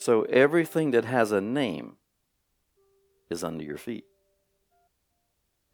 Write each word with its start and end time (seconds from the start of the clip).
So 0.00 0.22
everything 0.22 0.92
that 0.92 1.04
has 1.04 1.30
a 1.30 1.42
name 1.42 1.96
is 3.28 3.44
under 3.44 3.62
your 3.62 3.76
feet. 3.76 4.06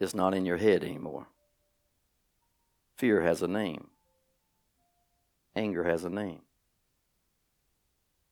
It's 0.00 0.17
not 0.17 0.34
in 0.34 0.45
your 0.45 0.56
head 0.56 0.83
anymore. 0.83 1.29
Fear 2.97 3.23
has 3.23 3.41
a 3.41 3.47
name. 3.47 3.86
Anger 5.54 5.84
has 5.84 6.02
a 6.02 6.10
name. 6.10 6.41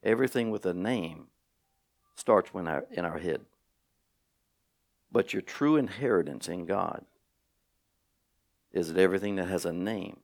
Everything 0.02 0.50
with 0.50 0.66
a 0.66 0.74
name 0.74 1.28
starts 2.16 2.52
when 2.52 2.66
our, 2.66 2.84
in 2.90 3.04
our 3.04 3.18
head. 3.18 3.42
But 5.12 5.32
your 5.32 5.42
true 5.42 5.76
inheritance 5.76 6.48
in 6.48 6.66
God 6.66 7.04
is 8.72 8.92
that 8.92 9.00
everything 9.00 9.36
that 9.36 9.46
has 9.46 9.64
a 9.64 9.72
name 9.72 10.18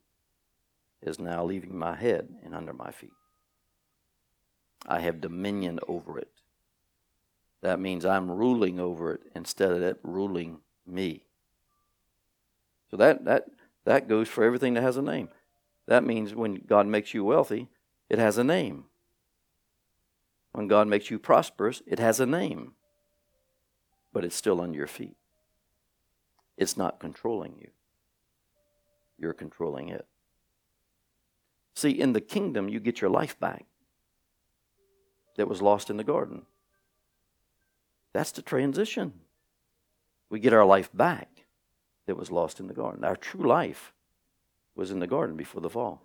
is 1.01 1.21
now 1.21 1.45
leaving 1.45 1.79
my 1.79 1.95
head 1.95 2.29
and 2.43 2.57
under 2.57 2.73
my 2.73 2.91
feet. 2.91 3.13
I 4.87 5.01
have 5.01 5.21
dominion 5.21 5.79
over 5.87 6.19
it. 6.19 6.31
That 7.63 7.81
means 7.81 8.05
I'm 8.05 8.31
ruling 8.31 8.81
over 8.81 9.15
it 9.15 9.23
instead 9.35 9.71
of 9.71 9.83
it 9.83 9.99
ruling 10.03 10.61
me. 10.87 11.25
So 12.91 12.97
that, 12.97 13.25
that, 13.27 13.47
that 13.85 14.09
goes 14.09 14.29
for 14.29 14.43
everything 14.43 14.75
that 14.75 14.83
has 14.83 14.97
a 14.97 15.03
name. 15.03 15.29
That 15.87 16.05
means 16.05 16.35
when 16.35 16.55
God 16.55 16.87
makes 16.87 17.13
you 17.13 17.25
wealthy, 17.25 17.69
it 18.09 18.19
has 18.19 18.39
a 18.39 18.45
name. 18.45 18.85
When 20.53 20.67
God 20.67 20.89
makes 20.89 21.11
you 21.11 21.19
prosperous, 21.19 21.83
it 21.87 21.99
has 21.99 22.19
a 22.19 22.27
name. 22.27 22.73
But 24.13 24.25
it's 24.25 24.35
still 24.35 24.61
under 24.61 24.77
your 24.77 24.87
feet. 24.87 25.17
It's 26.57 26.77
not 26.77 26.99
controlling 26.99 27.57
you. 27.61 27.71
You're 29.19 29.33
controlling 29.33 29.89
it. 29.89 30.07
See, 31.75 31.91
in 31.91 32.13
the 32.13 32.21
kingdom, 32.21 32.69
you 32.69 32.81
get 32.81 33.01
your 33.01 33.11
life 33.11 33.39
back 33.39 33.67
that 35.37 35.49
was 35.49 35.63
lost 35.63 35.91
in 35.91 35.97
the 35.97 36.05
garden. 36.05 36.43
That's 38.13 38.33
the 38.33 38.43
transition. 38.43 39.15
We 40.29 40.41
get 40.41 40.53
our 40.53 40.65
life 40.65 40.91
back 40.93 41.47
that 42.07 42.17
was 42.17 42.31
lost 42.31 42.61
in 42.61 42.67
the 42.67 42.75
garden. 42.75 43.05
Our 43.05 43.17
true 43.17 43.47
life 43.47 43.93
was 44.75 44.91
in 44.91 44.99
the 44.99 45.07
garden 45.07 45.37
before 45.37 45.61
the 45.61 45.71
fall. 45.71 46.03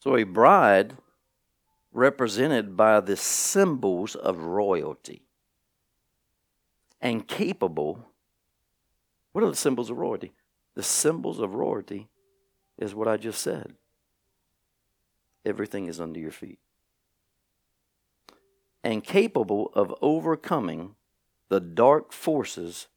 So 0.00 0.16
a 0.16 0.24
bride 0.24 0.94
represented 1.92 2.76
by 2.76 3.00
the 3.00 3.16
symbols 3.16 4.14
of 4.14 4.38
royalty 4.42 5.22
and 7.00 7.26
capable. 7.26 8.06
What 9.32 9.44
are 9.44 9.50
the 9.50 9.56
symbols 9.56 9.90
of 9.90 9.98
royalty? 9.98 10.32
The 10.74 10.82
symbols 10.82 11.38
of 11.38 11.54
royalty 11.54 12.08
is 12.78 12.94
what 12.94 13.08
I 13.08 13.16
just 13.16 13.40
said. 13.40 13.74
Everything 15.46 15.86
is 15.86 16.00
under 16.00 16.18
your 16.18 16.32
feet 16.32 16.58
and 18.84 19.02
capable 19.02 19.72
of 19.74 19.94
overcoming 20.02 20.94
the 21.48 21.58
dark 21.58 22.12
forces 22.12 22.88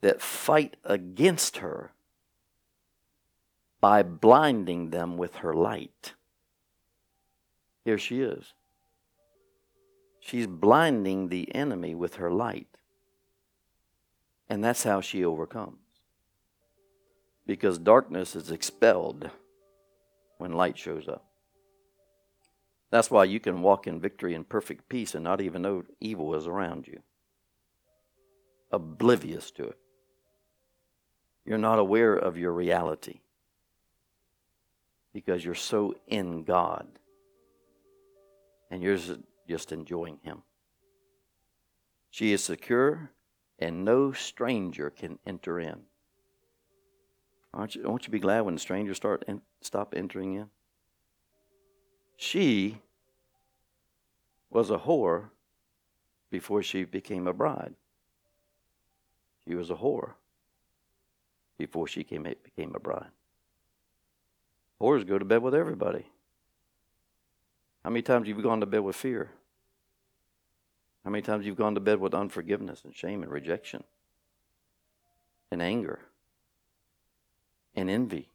that 0.00 0.20
fight 0.20 0.76
against 0.84 1.58
her 1.58 1.92
by 3.80 4.02
blinding 4.02 4.90
them 4.90 5.16
with 5.16 5.36
her 5.36 5.54
light. 5.54 6.14
Here 7.84 7.96
she 7.96 8.20
is. 8.20 8.52
She's 10.18 10.46
blinding 10.46 11.28
the 11.28 11.54
enemy 11.54 11.94
with 11.94 12.16
her 12.16 12.30
light. 12.30 12.76
And 14.48 14.64
that's 14.64 14.82
how 14.82 15.00
she 15.00 15.24
overcomes. 15.24 15.78
Because 17.46 17.78
darkness 17.78 18.34
is 18.34 18.50
expelled 18.50 19.30
when 20.38 20.52
light 20.52 20.76
shows 20.76 21.08
up. 21.08 21.29
That's 22.90 23.10
why 23.10 23.24
you 23.24 23.38
can 23.38 23.62
walk 23.62 23.86
in 23.86 24.00
victory 24.00 24.34
and 24.34 24.48
perfect 24.48 24.88
peace 24.88 25.14
and 25.14 25.22
not 25.22 25.40
even 25.40 25.62
know 25.62 25.84
evil 26.00 26.34
is 26.34 26.46
around 26.46 26.88
you, 26.88 27.02
oblivious 28.72 29.50
to 29.52 29.68
it. 29.68 29.78
You're 31.44 31.58
not 31.58 31.78
aware 31.78 32.14
of 32.14 32.36
your 32.36 32.52
reality 32.52 33.20
because 35.12 35.44
you're 35.44 35.54
so 35.54 35.94
in 36.08 36.42
God 36.42 36.86
and 38.70 38.82
you're 38.82 38.98
just 39.48 39.72
enjoying 39.72 40.18
Him. 40.22 40.42
She 42.10 42.32
is 42.32 42.42
secure 42.42 43.12
and 43.58 43.84
no 43.84 44.12
stranger 44.12 44.90
can 44.90 45.18
enter 45.24 45.60
in. 45.60 45.82
Aren't 47.52 47.74
you, 47.74 47.82
won't 47.84 48.06
you 48.06 48.12
be 48.12 48.20
glad 48.20 48.42
when 48.42 48.58
strangers 48.58 48.96
start 48.96 49.24
in, 49.26 49.42
stop 49.60 49.94
entering 49.96 50.34
in? 50.34 50.50
She 52.20 52.82
was 54.50 54.68
a 54.68 54.76
whore 54.76 55.30
before 56.30 56.62
she 56.62 56.84
became 56.84 57.26
a 57.26 57.32
bride. 57.32 57.72
She 59.42 59.54
was 59.54 59.70
a 59.70 59.74
whore 59.76 60.12
before 61.56 61.88
she 61.88 62.04
came, 62.04 62.24
became 62.24 62.74
a 62.74 62.78
bride. 62.78 63.08
Whores 64.78 65.08
go 65.08 65.18
to 65.18 65.24
bed 65.24 65.40
with 65.40 65.54
everybody. 65.54 66.04
How 67.82 67.88
many 67.88 68.02
times 68.02 68.28
you've 68.28 68.36
you 68.36 68.42
gone 68.42 68.60
to 68.60 68.66
bed 68.66 68.80
with 68.80 68.96
fear? 68.96 69.30
How 71.04 71.10
many 71.10 71.22
times 71.22 71.46
you've 71.46 71.58
you 71.58 71.64
gone 71.64 71.74
to 71.74 71.80
bed 71.80 72.00
with 72.00 72.12
unforgiveness 72.12 72.82
and 72.84 72.94
shame 72.94 73.22
and 73.22 73.32
rejection 73.32 73.82
and 75.50 75.62
anger 75.62 76.00
and 77.74 77.88
envy? 77.88 78.29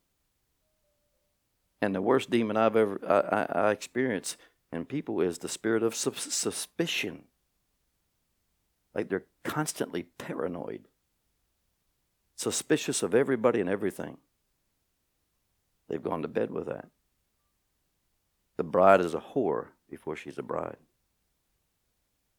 And 1.81 1.93
the 1.93 2.01
worst 2.01 2.29
demon 2.29 2.57
I've 2.57 2.75
ever 2.75 2.99
I, 3.07 3.19
I, 3.19 3.67
I 3.67 3.71
experienced 3.71 4.37
in 4.71 4.85
people 4.85 5.21
is 5.21 5.39
the 5.39 5.49
spirit 5.49 5.83
of 5.83 5.95
suspicion. 5.95 7.23
Like 8.93 9.09
they're 9.09 9.25
constantly 9.43 10.03
paranoid, 10.17 10.87
suspicious 12.35 13.03
of 13.03 13.13
everybody 13.13 13.59
and 13.59 13.69
everything. 13.69 14.17
They've 15.87 16.01
gone 16.01 16.21
to 16.21 16.27
bed 16.27 16.49
with 16.49 16.65
that. 16.67 16.87
The 18.57 18.63
bride 18.63 19.01
is 19.01 19.13
a 19.13 19.19
whore 19.19 19.67
before 19.89 20.15
she's 20.15 20.37
a 20.37 20.43
bride. 20.43 20.77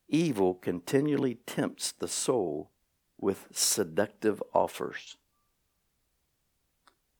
Evil 0.08 0.54
continually 0.54 1.38
tempts 1.46 1.92
the 1.92 2.08
soul 2.08 2.70
with 3.18 3.46
seductive 3.50 4.42
offers. 4.54 5.16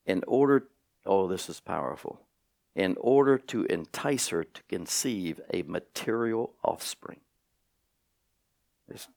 In 0.07 0.23
order 0.27 0.69
Oh, 1.07 1.27
this 1.27 1.49
is 1.49 1.61
powerful. 1.61 2.21
In 2.75 2.97
order 3.01 3.39
to 3.39 3.65
entice 3.65 4.29
her 4.29 4.45
to 4.45 4.63
conceive 4.69 5.41
a 5.53 5.63
material 5.63 6.53
offspring. 6.63 7.21
Listen. 8.89 9.13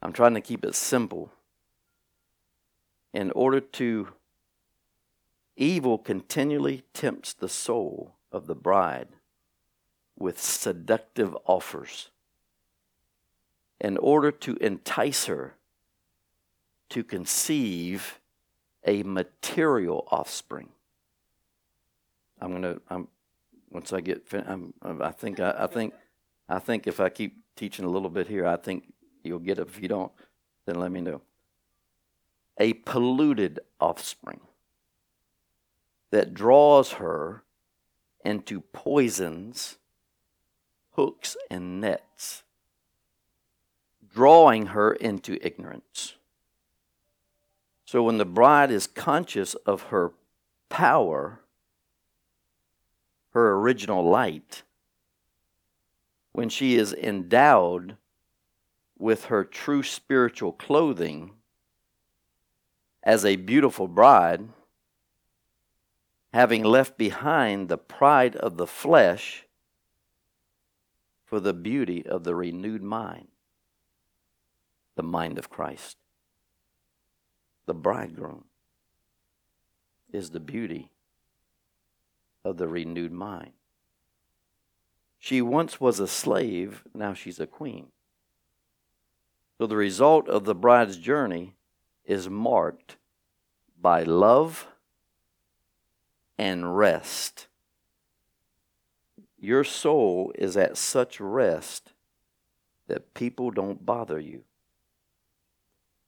I'm 0.00 0.12
trying 0.12 0.34
to 0.34 0.40
keep 0.40 0.64
it 0.64 0.74
simple. 0.74 1.32
In 3.12 3.32
order 3.32 3.60
to, 3.60 4.08
evil 5.56 5.98
continually 5.98 6.84
tempts 6.94 7.32
the 7.32 7.48
soul 7.48 8.14
of 8.30 8.46
the 8.46 8.54
bride 8.54 9.08
with 10.16 10.40
seductive 10.40 11.36
offers 11.46 12.10
in 13.80 13.96
order 13.96 14.30
to 14.30 14.56
entice 14.56 15.26
her 15.26 15.54
to 16.90 17.04
conceive 17.04 18.18
a 18.88 19.02
material 19.02 20.08
offspring. 20.10 20.70
I'm 22.40 22.52
gonna. 22.52 22.78
I'm 22.88 23.08
once 23.70 23.92
I 23.92 24.00
get. 24.00 24.24
I'm, 24.32 24.72
I 24.82 25.10
think. 25.10 25.38
I, 25.38 25.54
I 25.58 25.66
think. 25.66 25.92
I 26.48 26.58
think 26.58 26.86
if 26.86 26.98
I 26.98 27.10
keep 27.10 27.36
teaching 27.56 27.84
a 27.84 27.90
little 27.90 28.08
bit 28.08 28.26
here, 28.26 28.46
I 28.46 28.56
think 28.56 28.94
you'll 29.22 29.38
get 29.38 29.58
it. 29.58 29.68
If 29.68 29.82
you 29.82 29.88
don't, 29.88 30.12
then 30.64 30.76
let 30.76 30.90
me 30.90 31.02
know. 31.02 31.20
A 32.58 32.72
polluted 32.72 33.60
offspring 33.78 34.40
that 36.10 36.32
draws 36.32 36.92
her 36.92 37.42
into 38.24 38.62
poisons, 38.72 39.76
hooks, 40.92 41.36
and 41.50 41.80
nets, 41.82 42.44
drawing 44.10 44.66
her 44.66 44.92
into 44.92 45.38
ignorance. 45.44 46.14
So 47.88 48.02
when 48.02 48.18
the 48.18 48.26
bride 48.26 48.70
is 48.70 48.86
conscious 48.86 49.54
of 49.54 49.84
her 49.84 50.12
power, 50.68 51.40
her 53.30 53.54
original 53.54 54.06
light, 54.06 54.62
when 56.32 56.50
she 56.50 56.74
is 56.74 56.92
endowed 56.92 57.96
with 58.98 59.24
her 59.24 59.42
true 59.42 59.82
spiritual 59.82 60.52
clothing 60.52 61.30
as 63.02 63.24
a 63.24 63.36
beautiful 63.36 63.88
bride, 63.88 64.46
having 66.34 66.64
left 66.64 66.98
behind 66.98 67.70
the 67.70 67.78
pride 67.78 68.36
of 68.36 68.58
the 68.58 68.66
flesh 68.66 69.46
for 71.24 71.40
the 71.40 71.54
beauty 71.54 72.04
of 72.04 72.24
the 72.24 72.34
renewed 72.34 72.82
mind, 72.82 73.28
the 74.94 75.02
mind 75.02 75.38
of 75.38 75.48
Christ 75.48 75.96
the 77.68 77.74
bridegroom 77.74 78.44
is 80.10 80.30
the 80.30 80.40
beauty 80.40 80.90
of 82.42 82.56
the 82.56 82.66
renewed 82.66 83.12
mind. 83.12 83.50
She 85.18 85.42
once 85.42 85.78
was 85.78 86.00
a 86.00 86.06
slave, 86.08 86.82
now 86.94 87.12
she's 87.12 87.38
a 87.38 87.46
queen. 87.46 87.88
So 89.58 89.66
the 89.66 89.76
result 89.76 90.30
of 90.30 90.44
the 90.44 90.54
bride's 90.54 90.96
journey 90.96 91.56
is 92.06 92.30
marked 92.30 92.96
by 93.78 94.02
love 94.02 94.66
and 96.38 96.74
rest. 96.74 97.48
Your 99.38 99.62
soul 99.62 100.32
is 100.36 100.56
at 100.56 100.78
such 100.78 101.20
rest 101.20 101.92
that 102.86 103.12
people 103.12 103.50
don't 103.50 103.84
bother 103.84 104.18
you. 104.18 104.44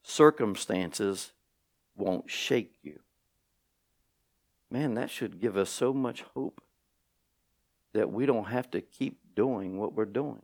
Circumstances 0.03 1.33
won't 2.01 2.31
shake 2.31 2.75
you. 2.83 2.99
Man, 4.71 4.95
that 4.95 5.11
should 5.11 5.41
give 5.41 5.57
us 5.57 5.71
so 5.71 5.93
much 5.93 6.23
hope 6.35 6.61
that 7.93 8.11
we 8.11 8.27
don't 8.27 8.47
have 8.47 8.71
to 8.71 8.81
keep 8.81 9.19
doing 9.35 9.79
what 9.79 9.95
we're 9.95 10.05
doing. 10.05 10.43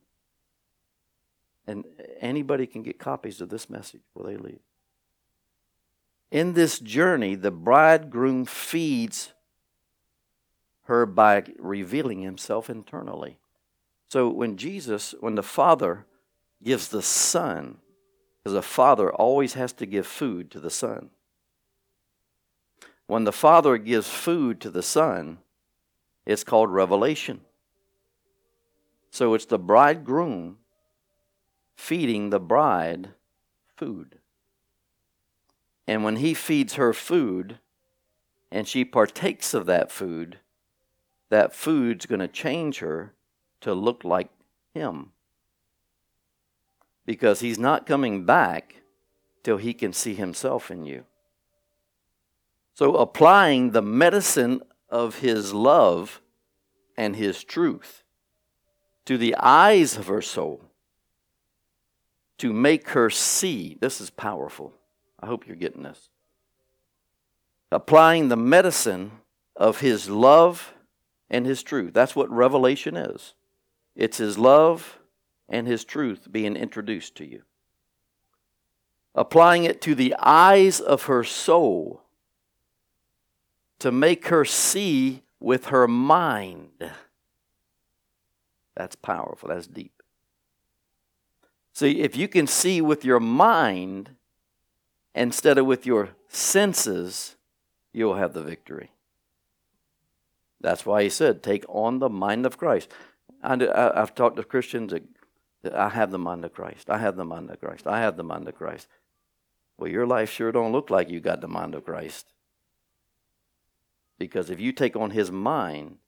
And 1.67 1.85
anybody 2.21 2.67
can 2.67 2.83
get 2.83 2.99
copies 2.99 3.41
of 3.41 3.49
this 3.49 3.69
message 3.71 4.01
before 4.13 4.31
they 4.31 4.37
leave. 4.37 4.61
In 6.31 6.53
this 6.53 6.79
journey, 6.79 7.35
the 7.35 7.51
bridegroom 7.51 8.45
feeds 8.45 9.33
her 10.85 11.07
by 11.07 11.45
revealing 11.59 12.23
himself 12.23 12.69
internally. 12.69 13.39
So 14.09 14.29
when 14.29 14.57
Jesus, 14.57 15.15
when 15.21 15.35
the 15.35 15.43
Father 15.43 16.07
gives 16.63 16.89
the 16.89 17.03
Son, 17.03 17.79
because 18.47 18.57
a 18.57 18.63
father 18.63 19.13
always 19.13 19.55
has 19.55 19.73
to 19.73 19.87
give 19.87 20.07
food 20.07 20.53
to 20.53 20.61
the 20.61 20.71
Son. 20.71 21.11
When 23.07 23.25
the 23.25 23.33
Father 23.33 23.79
gives 23.79 24.09
food 24.09 24.61
to 24.61 24.71
the 24.71 24.83
Son, 24.83 25.39
it's 26.25 26.45
called 26.45 26.71
revelation. 26.71 27.43
So 29.11 29.35
it's 29.35 29.47
the 29.47 29.59
bridegroom 29.59 30.59
feeding 31.77 32.31
the 32.31 32.41
bride 32.41 33.11
food. 33.77 34.19
And 35.87 36.03
when 36.03 36.17
he 36.17 36.35
feeds 36.35 36.75
her 36.75 36.93
food 36.93 37.61
and 38.51 38.67
she 38.67 38.85
partakes 38.85 39.55
of 39.55 39.67
that 39.67 39.93
food, 39.93 40.41
that 41.29 41.55
food's 41.55 42.07
going 42.07 42.21
to 42.21 42.29
change 42.29 42.81
her 42.81 43.15
to 43.61 43.73
look 43.73 44.05
like 44.05 44.31
him. 44.75 45.13
Because 47.05 47.41
he's 47.41 47.59
not 47.59 47.87
coming 47.87 48.25
back 48.25 48.83
till 49.45 49.59
he 49.59 49.73
can 49.73 49.93
see 49.93 50.15
himself 50.15 50.71
in 50.71 50.85
you. 50.85 51.05
So, 52.77 52.97
applying 52.97 53.71
the 53.71 53.81
medicine 53.81 54.61
of 54.91 55.21
his 55.21 55.55
love 55.55 56.21
and 56.95 57.17
his 57.17 57.43
truth 57.43 58.05
to 59.07 59.17
the 59.17 59.35
eyes 59.37 59.97
of 59.97 60.09
her 60.09 60.21
soul 60.21 60.63
to 62.37 62.53
make 62.53 62.91
her 62.91 63.09
see. 63.09 63.79
This 63.81 63.99
is 63.99 64.11
powerful. 64.11 64.75
I 65.19 65.25
hope 65.25 65.47
you're 65.47 65.57
getting 65.57 65.85
this. 65.85 66.11
Applying 67.73 68.29
the 68.29 68.37
medicine 68.37 69.13
of 69.57 69.81
his 69.81 70.11
love 70.11 70.75
and 71.31 71.47
his 71.47 71.63
truth. 71.63 71.95
That's 71.95 72.15
what 72.15 72.31
revelation 72.31 72.95
is. 72.95 73.33
It's 73.95 74.19
his 74.19 74.37
love 74.37 74.99
and 75.49 75.67
his 75.67 75.83
truth 75.83 76.31
being 76.31 76.57
introduced 76.57 77.15
to 77.17 77.25
you. 77.25 77.41
Applying 79.15 79.65
it 79.65 79.81
to 79.81 79.95
the 79.95 80.15
eyes 80.19 80.79
of 80.79 81.05
her 81.05 81.25
soul 81.25 82.03
to 83.79 83.93
make 83.93 84.29
her 84.29 84.45
see 84.45 85.23
with 85.41 85.67
her 85.67 85.87
mind. 85.87 86.93
That's 88.77 88.97
powerful. 88.97 89.49
That's 89.49 89.67
deep. 89.67 90.03
See, 91.73 92.01
if 92.01 92.17
you 92.17 92.29
can 92.29 92.47
see 92.47 92.81
with 92.81 93.05
your 93.05 93.21
mind 93.21 94.11
instead 95.15 95.59
of 95.59 95.67
with 95.67 95.87
your 95.87 96.11
senses, 96.29 97.37
you'll 97.93 98.15
have 98.15 98.33
the 98.33 98.43
victory. 98.43 98.91
That's 100.61 100.87
why 100.87 101.03
he 101.03 101.09
said, 101.09 101.43
take 101.43 101.65
on 101.69 101.99
the 101.99 102.09
mind 102.09 102.47
of 102.47 102.59
Christ. 102.59 102.91
I, 103.43 103.57
have 103.95 104.15
talked 104.15 104.37
to 104.37 104.45
Christians 104.45 104.93
that 105.63 105.75
I 105.75 105.91
have 105.91 106.11
the 106.11 106.19
mind 106.19 106.45
of 106.45 106.53
Christ. 106.53 106.91
I 106.91 106.99
have 106.99 107.17
the 107.17 107.25
mind 107.25 107.51
of 107.51 107.61
Christ. 107.61 107.87
I 107.87 108.01
have 108.01 108.17
the 108.17 108.25
mind 108.25 108.49
of 108.49 108.55
Christ. 108.55 108.89
Well, 109.79 109.91
your 109.91 110.07
life 110.07 110.31
sure 110.31 110.53
don't 110.53 110.73
look 110.73 110.91
like 110.91 111.11
you 111.11 111.21
got 111.21 111.41
the 111.41 111.49
mind 111.49 111.75
of 111.75 111.85
Christ. 111.85 112.27
Because 114.19 114.51
if 114.51 114.61
you 114.61 114.73
take 114.73 114.97
on 114.97 115.11
his 115.11 115.31
mind, 115.31 115.99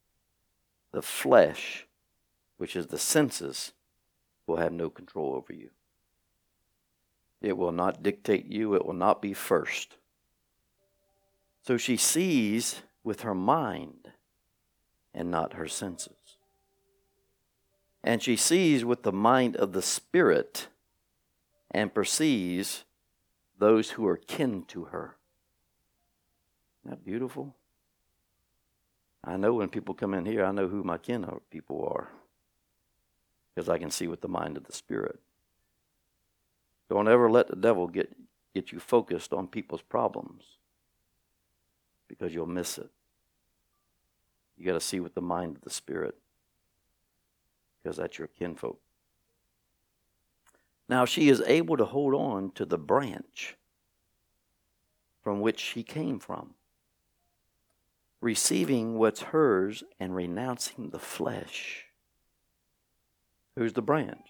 the 0.92 1.02
flesh, 1.02 1.86
which 2.56 2.74
is 2.74 2.86
the 2.86 2.98
senses, 2.98 3.72
will 4.46 4.56
have 4.56 4.72
no 4.72 4.88
control 4.88 5.34
over 5.34 5.52
you. 5.52 5.70
It 7.40 7.56
will 7.56 7.72
not 7.72 8.02
dictate 8.02 8.46
you, 8.46 8.74
it 8.74 8.84
will 8.84 8.94
not 8.94 9.22
be 9.22 9.34
first. 9.34 9.96
So 11.62 11.76
she 11.76 11.96
sees 11.96 12.82
with 13.04 13.20
her 13.20 13.34
mind 13.34 14.08
and 15.14 15.30
not 15.30 15.54
her 15.54 15.68
senses. 15.68 16.36
And 18.02 18.22
she 18.22 18.36
sees 18.36 18.84
with 18.84 19.02
the 19.02 19.12
mind 19.12 19.56
of 19.56 19.72
the 19.72 19.82
Spirit 19.82 20.68
and 21.70 21.92
perceives 21.92 22.84
those 23.58 23.90
who 23.90 24.06
are 24.06 24.16
kin 24.16 24.64
to 24.68 24.84
her. 24.86 25.16
Isn't 26.84 26.90
that 26.90 27.04
beautiful? 27.04 27.54
I 29.28 29.36
know 29.36 29.52
when 29.52 29.68
people 29.68 29.94
come 29.94 30.14
in 30.14 30.24
here, 30.24 30.42
I 30.42 30.52
know 30.52 30.68
who 30.68 30.82
my 30.82 30.96
kin 30.96 31.26
people 31.50 31.86
are 31.94 32.08
because 33.54 33.68
I 33.68 33.76
can 33.76 33.90
see 33.90 34.06
with 34.06 34.22
the 34.22 34.28
mind 34.28 34.56
of 34.56 34.64
the 34.64 34.72
Spirit. 34.72 35.20
Don't 36.88 37.08
ever 37.08 37.30
let 37.30 37.48
the 37.48 37.56
devil 37.56 37.88
get, 37.88 38.10
get 38.54 38.72
you 38.72 38.80
focused 38.80 39.34
on 39.34 39.46
people's 39.46 39.82
problems 39.82 40.44
because 42.08 42.32
you'll 42.32 42.46
miss 42.46 42.78
it. 42.78 42.88
You 44.56 44.64
got 44.64 44.72
to 44.72 44.80
see 44.80 44.98
with 44.98 45.14
the 45.14 45.20
mind 45.20 45.56
of 45.56 45.62
the 45.62 45.68
Spirit 45.70 46.14
because 47.82 47.98
that's 47.98 48.18
your 48.18 48.28
kinfolk. 48.28 48.80
Now 50.88 51.04
she 51.04 51.28
is 51.28 51.42
able 51.42 51.76
to 51.76 51.84
hold 51.84 52.14
on 52.14 52.52
to 52.52 52.64
the 52.64 52.78
branch 52.78 53.56
from 55.22 55.42
which 55.42 55.60
she 55.60 55.82
came 55.82 56.18
from 56.18 56.54
receiving 58.20 58.98
what's 58.98 59.22
hers 59.22 59.84
and 60.00 60.14
renouncing 60.14 60.90
the 60.90 60.98
flesh. 60.98 61.86
Who's 63.56 63.72
the 63.72 63.82
branch? 63.82 64.26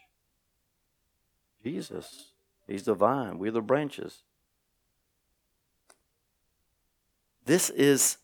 Jesus. 1.62 2.33
He's 2.66 2.85
the 2.85 2.95
vine. 2.95 3.38
We're 3.38 3.50
the 3.50 3.61
branches. 3.61 4.23
This 7.45 7.71
is 7.71 8.18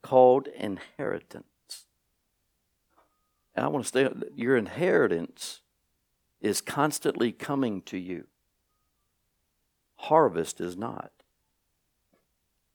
called 0.00 0.48
inheritance. 0.48 1.44
And 3.54 3.66
I 3.66 3.68
want 3.68 3.84
to 3.84 3.88
stay, 3.88 4.08
your 4.34 4.56
inheritance 4.56 5.60
is 6.40 6.60
constantly 6.60 7.32
coming 7.32 7.82
to 7.82 7.98
you. 7.98 8.26
Harvest 9.96 10.60
is 10.60 10.76
not. 10.76 11.12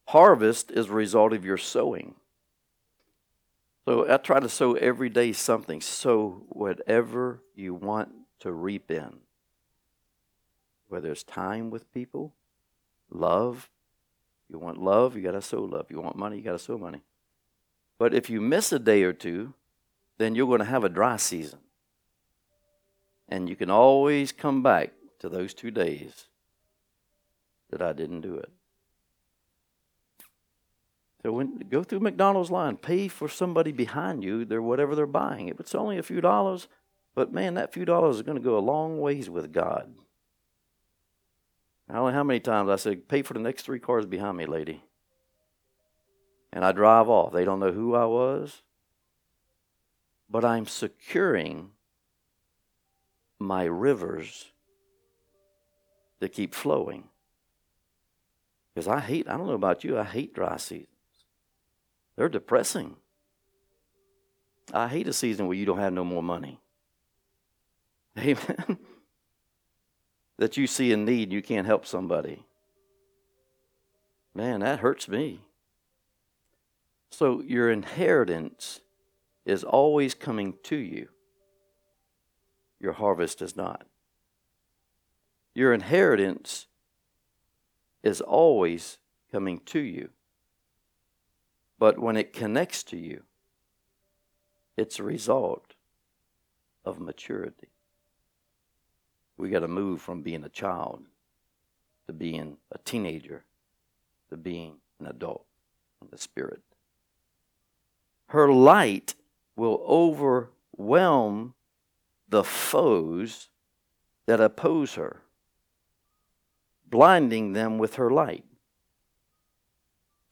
Harvest 0.06 0.72
is 0.72 0.88
a 0.88 0.94
result 0.94 1.34
of 1.34 1.44
your 1.44 1.58
sowing. 1.58 2.16
So 3.88 4.06
I 4.12 4.18
try 4.18 4.42
to 4.42 4.50
sow 4.50 4.74
every 4.74 5.08
day 5.08 5.32
something. 5.32 5.80
Sow 5.80 6.44
whatever 6.50 7.42
you 7.56 7.74
want 7.74 8.10
to 8.40 8.52
reap 8.52 8.92
in. 8.92 9.20
Whether 10.90 11.10
it's 11.10 11.24
time 11.24 11.70
with 11.70 11.94
people, 11.94 12.34
love. 13.10 13.70
You 14.50 14.60
want 14.60 14.78
love, 14.78 15.16
you 15.16 15.22
got 15.22 15.32
to 15.32 15.42
sow 15.42 15.62
love. 15.62 15.86
You 15.90 16.02
want 16.02 16.18
money, 16.18 16.36
you 16.36 16.44
got 16.44 16.52
to 16.52 16.60
sow 16.60 16.78
money. 16.78 17.00
But 17.98 18.14
if 18.14 18.30
you 18.30 18.42
miss 18.42 18.74
a 18.74 18.80
day 18.80 19.04
or 19.04 19.14
two, 19.14 19.54
then 20.18 20.36
you're 20.36 20.48
going 20.48 20.60
to 20.60 20.66
have 20.66 20.84
a 20.84 20.90
dry 20.90 21.16
season. 21.16 21.60
And 23.30 23.48
you 23.48 23.56
can 23.56 23.70
always 23.70 24.34
come 24.34 24.62
back 24.62 24.92
to 25.20 25.30
those 25.30 25.54
two 25.54 25.72
days 25.72 26.26
that 27.70 27.82
I 27.82 27.94
didn't 27.94 28.20
do 28.20 28.36
it. 28.36 28.52
So 31.24 31.32
when 31.32 31.58
go 31.70 31.84
through 31.84 32.02
McDonald's 32.02 32.52
line, 32.52 32.78
pay 32.78 33.08
for 33.08 33.28
somebody 33.28 33.72
behind 33.72 34.24
you, 34.24 34.46
they're 34.46 34.62
whatever 34.62 34.96
they're 34.96 35.08
buying. 35.08 35.48
If 35.48 35.60
it's 35.60 35.76
only 35.76 35.98
a 35.98 36.04
few 36.04 36.22
dollars, 36.22 36.68
but 37.16 37.34
man, 37.34 37.56
that 37.56 37.74
few 37.74 37.86
dollars 37.86 38.18
is 38.18 38.22
going 38.22 38.38
to 38.38 38.44
go 38.44 38.58
a 38.58 38.60
long 38.60 39.00
ways 39.00 39.30
with 39.30 39.52
God. 39.52 39.94
I 41.90 41.96
don't 41.96 42.08
know 42.08 42.14
how 42.14 42.24
many 42.24 42.40
times 42.40 42.70
I 42.70 42.76
said, 42.76 43.08
pay 43.08 43.22
for 43.22 43.34
the 43.34 43.40
next 43.40 43.64
three 43.64 43.80
cars 43.80 44.06
behind 44.06 44.38
me, 44.38 44.46
lady. 44.46 44.84
And 46.52 46.64
I 46.64 46.72
drive 46.72 47.10
off. 47.10 47.32
They 47.32 47.46
don't 47.46 47.60
know 47.60 47.72
who 47.72 47.96
I 47.96 48.06
was. 48.06 48.62
But 50.30 50.44
I'm 50.44 50.66
securing 50.66 51.72
my 53.40 53.64
rivers 53.64 54.52
to 56.20 56.28
keep 56.28 56.54
flowing. 56.54 57.06
Because 58.74 58.88
I 58.88 59.00
hate, 59.00 59.28
I 59.30 59.38
don't 59.38 59.48
know 59.48 59.54
about 59.54 59.84
you, 59.84 59.98
I 59.98 60.04
hate 60.04 60.34
dry 60.34 60.58
seasons. 60.58 60.97
They're 62.18 62.30
depressing. 62.30 62.96
I 64.74 64.88
hate 64.88 65.08
a 65.08 65.14
season 65.14 65.48
where 65.48 65.56
you 65.56 65.66
don't 65.66 65.80
have 65.80 65.94
no 65.94 66.04
more 66.04 66.24
money. 66.24 66.60
Amen. 68.18 68.80
that 70.38 70.58
you 70.58 70.68
see 70.68 70.92
a 70.92 70.98
need, 70.98 71.32
you 71.32 71.42
can't 71.42 71.68
help 71.68 71.86
somebody. 71.86 72.44
Man, 74.34 74.60
that 74.60 74.80
hurts 74.80 75.08
me. 75.08 75.42
So 77.12 77.42
your 77.42 77.72
inheritance 77.72 78.82
is 79.46 79.64
always 79.64 80.14
coming 80.14 80.56
to 80.64 80.76
you. 80.76 81.08
Your 82.80 82.94
harvest 82.94 83.42
is 83.42 83.56
not. 83.56 83.88
Your 85.56 85.74
inheritance 85.74 86.68
is 88.04 88.22
always 88.22 88.98
coming 89.32 89.60
to 89.66 89.80
you. 89.80 90.10
But 91.80 92.00
when 92.00 92.18
it 92.18 92.34
connects 92.34 92.84
to 92.86 92.98
you, 92.98 93.24
it's 94.76 95.00
a 95.00 95.04
result 95.04 95.74
of 96.86 97.00
maturity. 97.00 97.70
We 99.38 99.50
got 99.50 99.60
to 99.60 99.68
move 99.68 100.02
from 100.02 100.22
being 100.22 100.44
a 100.44 100.50
child 100.50 101.06
to 102.08 102.14
being 102.14 102.58
a 102.72 102.78
teenager 102.80 103.44
to 104.30 104.38
being 104.38 104.78
an 105.00 105.08
adult 105.08 105.46
in 106.02 106.08
the 106.12 106.18
spirit. 106.18 106.62
Her 108.28 108.52
light 108.52 109.16
will 109.56 109.84
overwhelm 109.88 111.54
the 112.28 112.44
foes 112.44 113.50
that 114.26 114.42
oppose 114.42 114.96
her, 114.96 115.22
blinding 116.86 117.54
them 117.54 117.78
with 117.78 117.96
her 117.96 118.12
light. 118.12 118.44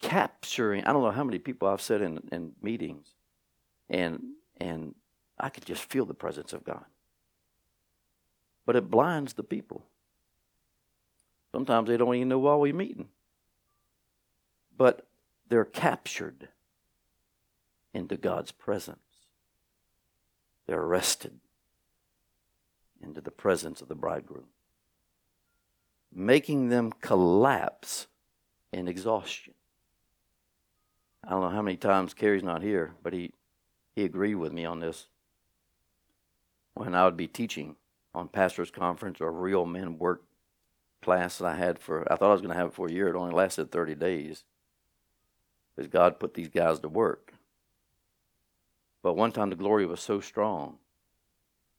Capturing, 0.06 0.84
I 0.86 0.94
don't 0.94 1.04
know 1.04 1.12
how 1.12 1.24
many 1.24 1.40
people 1.40 1.68
I've 1.68 1.82
said 1.82 2.02
in, 2.02 2.20
in 2.32 2.52
meetings, 2.62 3.08
and 3.90 4.22
and 4.58 4.96
I 5.40 5.50
could 5.50 5.66
just 5.66 5.84
feel 5.84 6.06
the 6.06 6.14
presence 6.14 6.54
of 6.54 6.64
God. 6.64 6.86
But 8.66 8.76
it 8.76 8.90
blinds 8.90 9.34
the 9.34 9.44
people. 9.44 9.86
Sometimes 11.52 11.88
they 11.88 11.98
don't 11.98 12.16
even 12.16 12.30
know 12.30 12.40
why 12.40 12.56
we're 12.56 12.74
meeting. 12.74 13.10
But 14.78 15.08
they're 15.50 15.66
captured 15.66 16.50
into 17.94 18.18
God's 18.18 18.52
presence. 18.52 19.00
They're 20.68 20.82
arrested 20.82 21.40
into 23.02 23.22
the 23.22 23.32
presence 23.32 23.82
of 23.82 23.88
the 23.88 23.96
bridegroom, 23.96 24.48
making 26.14 26.70
them 26.70 26.92
collapse 27.02 28.08
in 28.72 28.88
exhaustion. 28.88 29.54
I 31.26 31.32
don't 31.32 31.42
know 31.42 31.50
how 31.50 31.64
many 31.64 31.78
times 31.78 32.14
Kerry's 32.14 32.44
not 32.44 32.62
here, 32.62 32.94
but 33.02 33.12
he, 33.12 33.34
he 33.96 34.04
agreed 34.04 34.36
with 34.36 34.54
me 34.54 34.64
on 34.64 34.80
this. 34.80 35.08
When 36.76 36.94
I 36.94 37.06
would 37.06 37.18
be 37.18 37.28
teaching 37.28 37.78
on 38.14 38.28
pastors' 38.28 38.70
conference 38.70 39.20
or 39.20 39.32
real 39.32 39.66
men 39.66 39.98
work 39.98 40.22
class 41.02 41.40
that 41.40 41.48
I 41.48 41.56
had 41.56 41.80
for, 41.80 42.02
I 42.12 42.16
thought 42.16 42.30
I 42.30 42.34
was 42.34 42.42
going 42.42 42.54
to 42.54 42.58
have 42.58 42.68
it 42.68 42.74
for 42.76 42.88
a 42.88 42.92
year. 42.92 43.08
It 43.08 43.16
only 43.16 43.34
lasted 43.34 43.72
30 43.72 43.96
days 43.96 44.44
because 45.76 45.90
God 45.90 46.20
put 46.20 46.36
these 46.36 46.50
guys 46.50 46.80
to 46.80 46.90
work. 46.90 47.34
But 49.02 49.16
one 49.16 49.32
time 49.32 49.50
the 49.50 49.56
glory 49.56 49.86
was 49.86 50.02
so 50.02 50.20
strong 50.20 50.78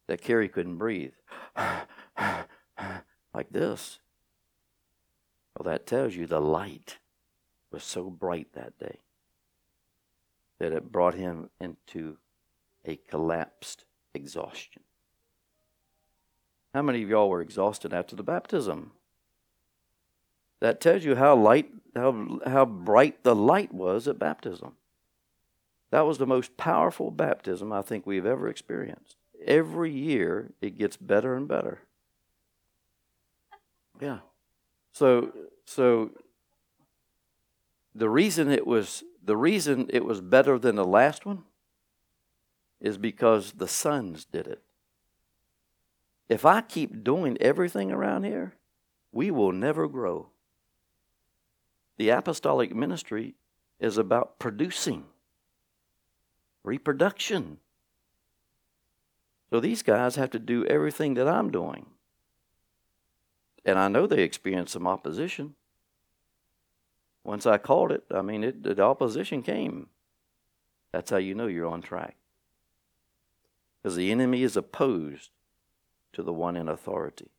that 0.07 0.21
Kerry 0.21 0.49
couldn't 0.49 0.77
breathe. 0.77 1.13
like 1.55 3.49
this. 3.51 3.99
Well, 5.57 5.71
that 5.71 5.87
tells 5.87 6.15
you 6.15 6.27
the 6.27 6.41
light 6.41 6.97
was 7.71 7.83
so 7.83 8.09
bright 8.09 8.47
that 8.53 8.77
day 8.77 8.99
that 10.59 10.73
it 10.73 10.91
brought 10.91 11.13
him 11.13 11.49
into 11.59 12.17
a 12.85 12.97
collapsed 13.09 13.85
exhaustion. 14.13 14.83
How 16.73 16.81
many 16.81 17.03
of 17.03 17.09
y'all 17.09 17.29
were 17.29 17.41
exhausted 17.41 17.93
after 17.93 18.15
the 18.15 18.23
baptism? 18.23 18.91
That 20.59 20.81
tells 20.81 21.03
you 21.03 21.15
how 21.15 21.35
light, 21.35 21.69
how, 21.95 22.39
how 22.45 22.65
bright 22.65 23.23
the 23.23 23.35
light 23.35 23.73
was 23.73 24.07
at 24.07 24.19
baptism. 24.19 24.73
That 25.91 26.05
was 26.05 26.17
the 26.17 26.27
most 26.27 26.57
powerful 26.57 27.11
baptism 27.11 27.71
I 27.71 27.81
think 27.81 28.05
we've 28.05 28.25
ever 28.25 28.49
experienced. 28.49 29.15
Every 29.45 29.91
year 29.91 30.51
it 30.61 30.77
gets 30.77 30.97
better 30.97 31.35
and 31.35 31.47
better. 31.47 31.81
Yeah. 34.01 34.19
So 34.91 35.31
so 35.65 36.11
the 37.95 38.09
reason 38.09 38.51
it 38.51 38.67
was 38.67 39.03
the 39.27 39.35
reason 39.35 39.87
it 39.89 40.05
was 40.05 40.21
better 40.21 40.57
than 40.57 40.77
the 40.77 40.85
last 40.85 41.25
one 41.25 41.43
is 42.79 42.97
because 42.97 43.51
the 43.51 43.67
sons 43.67 44.23
did 44.23 44.47
it. 44.47 44.61
If 46.29 46.45
I 46.45 46.61
keep 46.61 47.03
doing 47.03 47.37
everything 47.41 47.91
around 47.91 48.23
here, 48.23 48.53
we 49.11 49.29
will 49.29 49.51
never 49.51 49.89
grow. 49.89 50.29
The 51.97 52.07
apostolic 52.09 52.73
ministry 52.73 53.35
is 53.81 53.97
about 53.97 54.39
producing, 54.39 55.03
reproduction. 56.63 57.57
So 59.49 59.59
these 59.59 59.83
guys 59.83 60.15
have 60.15 60.29
to 60.31 60.39
do 60.39 60.65
everything 60.67 61.15
that 61.15 61.27
I'm 61.27 61.51
doing. 61.51 61.87
And 63.65 63.77
I 63.77 63.89
know 63.89 64.07
they 64.07 64.23
experience 64.23 64.71
some 64.71 64.87
opposition. 64.87 65.55
Once 67.27 67.45
I 67.45 67.57
called 67.57 67.91
it, 67.91 68.05
I 68.09 68.21
mean, 68.21 68.41
it, 68.41 68.63
the 68.63 68.81
opposition 68.81 69.43
came. 69.43 69.89
That's 70.93 71.11
how 71.11 71.17
you 71.17 71.35
know 71.35 71.47
you're 71.47 71.67
on 71.67 71.81
track. 71.81 72.15
Because 73.83 73.97
the 73.97 74.13
enemy 74.13 74.43
is 74.43 74.55
opposed 74.55 75.31
to 76.13 76.23
the 76.23 76.31
one 76.31 76.55
in 76.55 76.69
authority. 76.69 77.29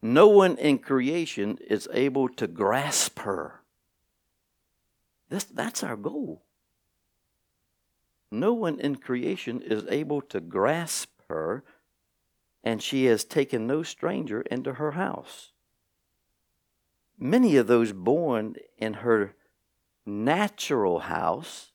No 0.00 0.28
one 0.28 0.56
in 0.56 0.78
creation 0.78 1.58
is 1.68 1.88
able 1.92 2.28
to 2.28 2.46
grasp 2.46 3.18
her. 3.18 3.62
This, 5.28 5.42
that's 5.42 5.82
our 5.82 5.96
goal. 5.96 6.42
No 8.30 8.52
one 8.52 8.78
in 8.78 8.96
creation 8.96 9.60
is 9.62 9.84
able 9.88 10.20
to 10.22 10.38
grasp 10.38 11.10
her, 11.28 11.64
and 12.62 12.80
she 12.80 13.06
has 13.06 13.24
taken 13.24 13.66
no 13.66 13.82
stranger 13.82 14.42
into 14.42 14.74
her 14.74 14.92
house. 14.92 15.50
Many 17.20 17.56
of 17.56 17.66
those 17.66 17.92
born 17.92 18.56
in 18.78 18.94
her 18.94 19.34
natural 20.06 21.00
house 21.00 21.70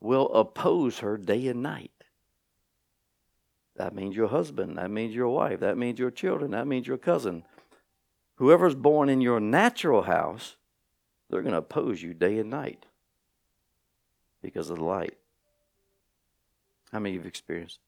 will 0.00 0.32
oppose 0.32 1.00
her 1.00 1.18
day 1.18 1.46
and 1.48 1.62
night. 1.62 1.90
That 3.76 3.94
means 3.94 4.16
your 4.16 4.28
husband. 4.28 4.78
That 4.78 4.90
means 4.90 5.14
your 5.14 5.28
wife. 5.28 5.60
That 5.60 5.76
means 5.76 5.98
your 5.98 6.10
children. 6.10 6.52
That 6.52 6.66
means 6.66 6.86
your 6.86 6.96
cousin. 6.96 7.44
Whoever's 8.36 8.74
born 8.74 9.10
in 9.10 9.20
your 9.20 9.40
natural 9.40 10.02
house, 10.02 10.56
they're 11.28 11.42
going 11.42 11.52
to 11.52 11.58
oppose 11.58 12.02
you 12.02 12.14
day 12.14 12.38
and 12.38 12.48
night 12.48 12.86
because 14.40 14.70
of 14.70 14.78
the 14.78 14.84
light. 14.84 15.18
How 16.92 16.98
many 16.98 17.10
of 17.10 17.14
you 17.14 17.20
have 17.20 17.26
experienced? 17.26 17.80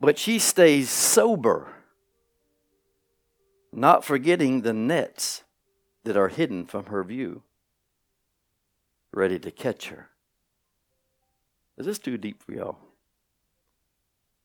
But 0.00 0.18
she 0.18 0.38
stays 0.38 0.90
sober, 0.90 1.72
not 3.72 4.04
forgetting 4.04 4.62
the 4.62 4.72
nets 4.72 5.44
that 6.04 6.16
are 6.16 6.28
hidden 6.28 6.66
from 6.66 6.86
her 6.86 7.04
view, 7.04 7.42
ready 9.12 9.38
to 9.38 9.50
catch 9.50 9.88
her. 9.88 10.08
Is 11.76 11.86
this 11.86 11.98
too 11.98 12.16
deep 12.18 12.42
for 12.42 12.52
y'all? 12.52 12.78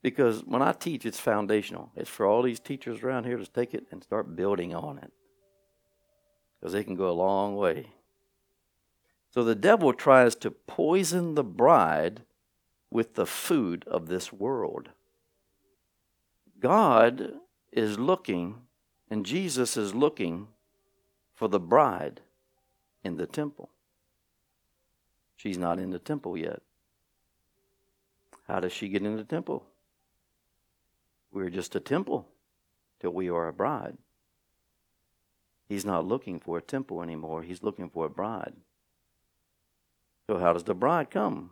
Because 0.01 0.43
when 0.43 0.61
I 0.61 0.73
teach, 0.73 1.05
it's 1.05 1.19
foundational. 1.19 1.91
It's 1.95 2.09
for 2.09 2.25
all 2.25 2.43
these 2.43 2.59
teachers 2.59 3.01
around 3.01 3.23
here 3.23 3.37
to 3.37 3.45
take 3.45 3.73
it 3.73 3.85
and 3.89 4.03
start 4.03 4.35
building 4.35 4.75
on 4.75 4.97
it. 4.97 5.11
Because 6.59 6.73
they 6.73 6.83
can 6.83 6.95
go 6.95 7.09
a 7.09 7.11
long 7.11 7.55
way. 7.55 7.87
So 9.31 9.43
the 9.43 9.55
devil 9.55 9.93
tries 9.93 10.35
to 10.35 10.51
poison 10.51 11.35
the 11.35 11.43
bride 11.43 12.23
with 12.91 13.15
the 13.15 13.25
food 13.25 13.83
of 13.87 14.07
this 14.07 14.31
world. 14.31 14.89
God 16.59 17.31
is 17.71 17.97
looking, 17.97 18.62
and 19.13 19.27
Jesus 19.27 19.77
is 19.77 19.93
looking 19.93 20.47
for 21.35 21.47
the 21.47 21.59
bride 21.59 22.21
in 23.03 23.17
the 23.17 23.27
temple. 23.27 23.69
She's 25.35 25.59
not 25.59 25.77
in 25.77 25.91
the 25.91 25.99
temple 25.99 26.35
yet. 26.35 26.63
How 28.47 28.59
does 28.59 28.73
she 28.73 28.89
get 28.89 29.03
in 29.03 29.15
the 29.15 29.23
temple? 29.23 29.67
We're 31.31 31.51
just 31.51 31.75
a 31.75 31.79
temple 31.79 32.27
till 32.99 33.11
we 33.11 33.29
are 33.29 33.47
a 33.47 33.53
bride. 33.53 33.99
He's 35.69 35.85
not 35.85 36.07
looking 36.07 36.39
for 36.39 36.57
a 36.57 36.61
temple 36.63 37.03
anymore, 37.03 37.43
he's 37.43 37.61
looking 37.61 37.91
for 37.91 38.07
a 38.07 38.09
bride. 38.09 38.55
So, 40.25 40.39
how 40.39 40.53
does 40.53 40.63
the 40.63 40.73
bride 40.73 41.11
come? 41.11 41.51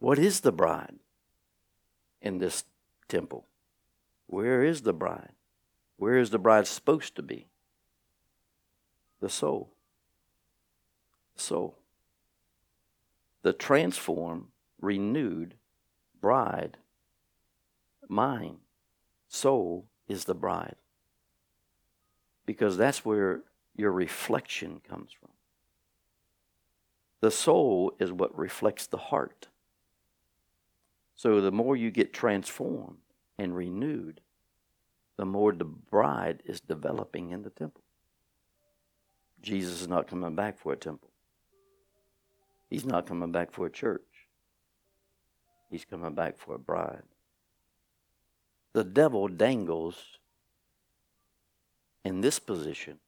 What 0.00 0.18
is 0.18 0.40
the 0.40 0.50
bride 0.50 0.96
in 2.20 2.38
this 2.38 2.64
temple? 3.06 3.46
Where 4.30 4.62
is 4.62 4.82
the 4.82 4.92
bride? 4.92 5.32
Where 5.96 6.16
is 6.16 6.30
the 6.30 6.38
bride 6.38 6.68
supposed 6.68 7.16
to 7.16 7.22
be? 7.22 7.48
The 9.20 9.28
soul. 9.28 9.72
The 11.34 11.42
soul. 11.42 11.78
The 13.42 13.52
transformed 13.52 14.46
renewed 14.80 15.54
bride, 16.20 16.76
mine, 18.08 18.58
soul 19.26 19.86
is 20.06 20.26
the 20.26 20.34
bride. 20.34 20.76
Because 22.46 22.76
that's 22.76 23.04
where 23.04 23.40
your 23.74 23.90
reflection 23.90 24.80
comes 24.88 25.10
from. 25.10 25.30
The 27.20 27.32
soul 27.32 27.94
is 27.98 28.12
what 28.12 28.38
reflects 28.38 28.86
the 28.86 28.96
heart. 28.96 29.48
So 31.16 31.40
the 31.40 31.50
more 31.50 31.74
you 31.74 31.90
get 31.90 32.12
transformed 32.12 32.98
and 33.40 33.56
renewed, 33.56 34.20
the 35.16 35.24
more 35.24 35.52
the 35.52 35.64
bride 35.64 36.42
is 36.44 36.60
developing 36.60 37.30
in 37.30 37.42
the 37.42 37.48
temple. 37.48 37.82
Jesus 39.40 39.80
is 39.80 39.88
not 39.88 40.06
coming 40.06 40.34
back 40.34 40.58
for 40.58 40.74
a 40.74 40.76
temple. 40.76 41.08
He's 42.68 42.84
not 42.84 43.06
coming 43.06 43.32
back 43.32 43.50
for 43.50 43.64
a 43.64 43.70
church. 43.70 44.02
He's 45.70 45.86
coming 45.86 46.12
back 46.12 46.36
for 46.36 46.54
a 46.54 46.58
bride. 46.58 47.04
The 48.74 48.84
devil 48.84 49.26
dangles 49.26 49.96
in 52.04 52.20
this 52.20 52.38
position. 52.38 52.98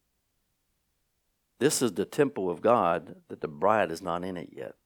This 1.59 1.83
is 1.83 1.93
the 1.93 2.07
temple 2.07 2.49
of 2.49 2.63
God 2.63 3.17
that 3.29 3.43
the 3.43 3.49
bride 3.49 3.93
is 3.93 4.01
not 4.01 4.25
in 4.25 4.39
it 4.39 4.49
yet. 4.51 4.77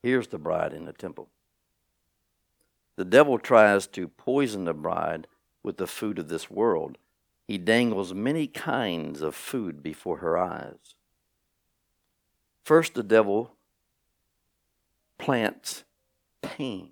Here's 0.00 0.28
the 0.28 0.38
bride 0.38 0.72
in 0.72 0.84
the 0.84 0.92
temple. 0.92 1.28
The 3.00 3.06
devil 3.06 3.38
tries 3.38 3.86
to 3.86 4.08
poison 4.08 4.66
the 4.66 4.74
bride 4.74 5.26
with 5.62 5.78
the 5.78 5.86
food 5.86 6.18
of 6.18 6.28
this 6.28 6.50
world. 6.50 6.98
He 7.48 7.56
dangles 7.56 8.12
many 8.12 8.46
kinds 8.46 9.22
of 9.22 9.34
food 9.34 9.82
before 9.82 10.18
her 10.18 10.36
eyes. 10.36 10.96
First, 12.62 12.92
the 12.92 13.02
devil 13.02 13.54
plants 15.16 15.84
pain 16.42 16.90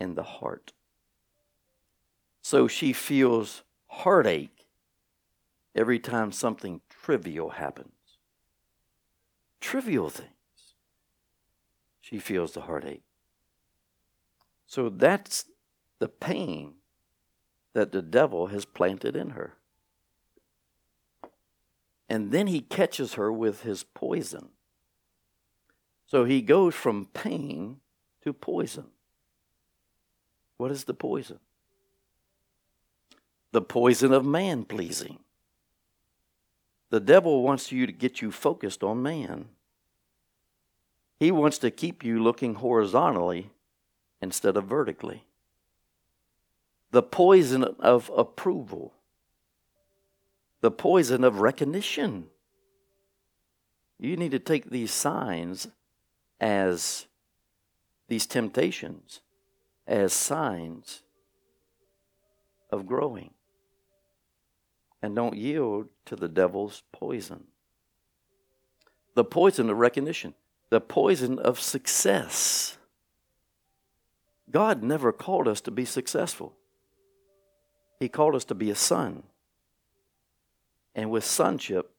in 0.00 0.14
the 0.14 0.22
heart. 0.22 0.72
So 2.40 2.66
she 2.66 2.94
feels 2.94 3.62
heartache 3.88 4.64
every 5.74 5.98
time 5.98 6.32
something 6.32 6.80
trivial 6.88 7.50
happens. 7.50 8.16
Trivial 9.60 10.08
things. 10.08 10.30
She 12.00 12.18
feels 12.18 12.52
the 12.52 12.62
heartache. 12.62 13.02
So 14.70 14.88
that's 14.88 15.46
the 15.98 16.06
pain 16.06 16.74
that 17.72 17.90
the 17.90 18.02
devil 18.02 18.46
has 18.46 18.64
planted 18.64 19.16
in 19.16 19.30
her. 19.30 19.54
And 22.08 22.30
then 22.30 22.46
he 22.46 22.60
catches 22.60 23.14
her 23.14 23.32
with 23.32 23.62
his 23.62 23.82
poison. 23.82 24.50
So 26.06 26.24
he 26.24 26.40
goes 26.40 26.76
from 26.76 27.06
pain 27.06 27.78
to 28.22 28.32
poison. 28.32 28.84
What 30.56 30.70
is 30.70 30.84
the 30.84 30.94
poison? 30.94 31.40
The 33.50 33.62
poison 33.62 34.12
of 34.12 34.24
man 34.24 34.62
pleasing. 34.62 35.18
The 36.90 37.00
devil 37.00 37.42
wants 37.42 37.72
you 37.72 37.86
to 37.86 37.92
get 37.92 38.22
you 38.22 38.30
focused 38.30 38.84
on 38.84 39.02
man. 39.02 39.46
He 41.18 41.32
wants 41.32 41.58
to 41.58 41.72
keep 41.72 42.04
you 42.04 42.22
looking 42.22 42.54
horizontally 42.54 43.50
instead 44.20 44.56
of 44.56 44.64
vertically. 44.64 45.24
The 46.90 47.02
poison 47.02 47.64
of 47.64 48.10
approval. 48.16 48.94
The 50.60 50.70
poison 50.70 51.24
of 51.24 51.40
recognition. 51.40 52.26
You 53.98 54.16
need 54.16 54.30
to 54.32 54.38
take 54.38 54.70
these 54.70 54.92
signs 54.92 55.68
as 56.40 57.06
these 58.08 58.26
temptations 58.26 59.20
as 59.86 60.12
signs 60.12 61.02
of 62.70 62.86
growing. 62.86 63.30
And 65.02 65.16
don't 65.16 65.36
yield 65.36 65.88
to 66.06 66.16
the 66.16 66.28
devil's 66.28 66.82
poison. 66.92 67.44
The 69.14 69.24
poison 69.24 69.68
of 69.70 69.78
recognition, 69.78 70.34
the 70.70 70.80
poison 70.80 71.38
of 71.38 71.58
success. 71.58 72.78
God 74.50 74.82
never 74.82 75.12
called 75.12 75.46
us 75.46 75.60
to 75.62 75.70
be 75.70 75.84
successful, 75.84 76.54
He 77.98 78.08
called 78.08 78.34
us 78.34 78.44
to 78.46 78.54
be 78.54 78.70
a 78.70 78.74
son. 78.74 79.24
And 80.94 81.10
with 81.10 81.24
sonship, 81.24 81.92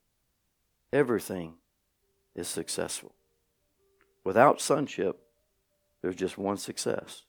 everything 0.92 1.54
is 2.36 2.48
successful. 2.48 3.14
Without 4.24 4.60
sonship, 4.60 5.20
there's 6.02 6.16
just 6.16 6.38
one 6.38 6.58
success, 6.58 7.24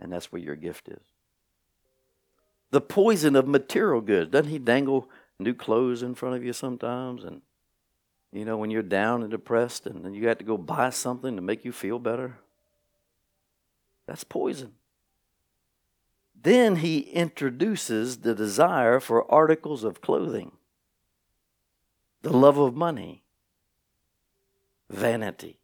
and 0.00 0.12
that's 0.12 0.32
where 0.32 0.40
your 0.40 0.56
gift 0.56 0.88
is. 0.88 1.02
The 2.70 2.80
poison 2.80 3.36
of 3.36 3.46
material 3.46 4.00
goods. 4.00 4.30
Doesn't 4.30 4.50
he 4.50 4.58
dangle 4.58 5.08
new 5.38 5.54
clothes 5.54 6.02
in 6.02 6.14
front 6.14 6.34
of 6.34 6.44
you 6.44 6.52
sometimes? 6.52 7.22
And, 7.22 7.42
you 8.32 8.44
know, 8.44 8.56
when 8.56 8.70
you're 8.70 8.82
down 8.82 9.22
and 9.22 9.30
depressed 9.30 9.86
and 9.86 10.16
you 10.16 10.26
have 10.28 10.38
to 10.38 10.44
go 10.44 10.56
buy 10.56 10.90
something 10.90 11.36
to 11.36 11.42
make 11.42 11.64
you 11.64 11.72
feel 11.72 11.98
better? 11.98 12.38
That's 14.06 14.24
poison. 14.24 14.72
Then 16.40 16.76
he 16.76 17.00
introduces 17.00 18.18
the 18.18 18.34
desire 18.34 19.00
for 19.00 19.30
articles 19.32 19.82
of 19.82 20.00
clothing, 20.00 20.52
the 22.22 22.36
love 22.36 22.58
of 22.58 22.74
money, 22.74 23.22
vanity 24.90 25.58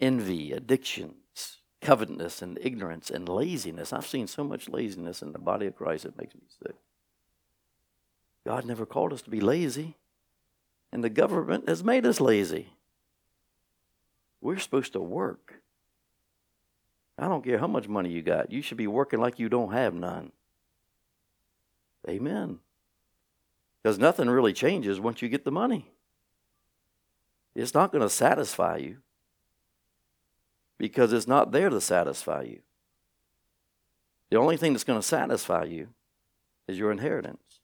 envy, 0.00 0.52
addictions, 0.52 1.58
covetousness, 1.80 2.42
and 2.42 2.58
ignorance 2.60 3.10
and 3.10 3.28
laziness. 3.28 3.92
I've 3.92 4.06
seen 4.06 4.26
so 4.26 4.44
much 4.44 4.68
laziness 4.68 5.22
in 5.22 5.32
the 5.32 5.38
body 5.38 5.66
of 5.66 5.76
Christ 5.76 6.04
it 6.04 6.18
makes 6.18 6.34
me 6.34 6.42
sick. 6.62 6.76
God 8.46 8.64
never 8.64 8.86
called 8.86 9.12
us 9.12 9.22
to 9.22 9.30
be 9.30 9.40
lazy, 9.40 9.96
and 10.92 11.04
the 11.04 11.10
government 11.10 11.68
has 11.68 11.84
made 11.84 12.06
us 12.06 12.20
lazy. 12.20 12.72
We're 14.40 14.58
supposed 14.58 14.92
to 14.92 15.00
work. 15.00 15.60
I 17.18 17.28
don't 17.28 17.44
care 17.44 17.58
how 17.58 17.66
much 17.66 17.88
money 17.88 18.10
you 18.10 18.22
got, 18.22 18.52
you 18.52 18.62
should 18.62 18.76
be 18.76 18.86
working 18.86 19.20
like 19.20 19.38
you 19.38 19.48
don't 19.48 19.72
have 19.72 19.92
none. 19.92 20.30
Amen. 22.08 22.60
Because 23.82 23.98
nothing 23.98 24.30
really 24.30 24.52
changes 24.52 25.00
once 25.00 25.20
you 25.20 25.28
get 25.28 25.44
the 25.44 25.50
money. 25.50 25.90
It's 27.54 27.74
not 27.74 27.90
going 27.90 28.02
to 28.02 28.08
satisfy 28.08 28.76
you 28.76 28.98
because 30.78 31.12
it's 31.12 31.26
not 31.26 31.50
there 31.50 31.70
to 31.70 31.80
satisfy 31.80 32.42
you. 32.42 32.60
The 34.30 34.38
only 34.38 34.56
thing 34.56 34.72
that's 34.72 34.84
going 34.84 35.00
to 35.00 35.06
satisfy 35.06 35.64
you 35.64 35.88
is 36.68 36.78
your 36.78 36.92
inheritance. 36.92 37.60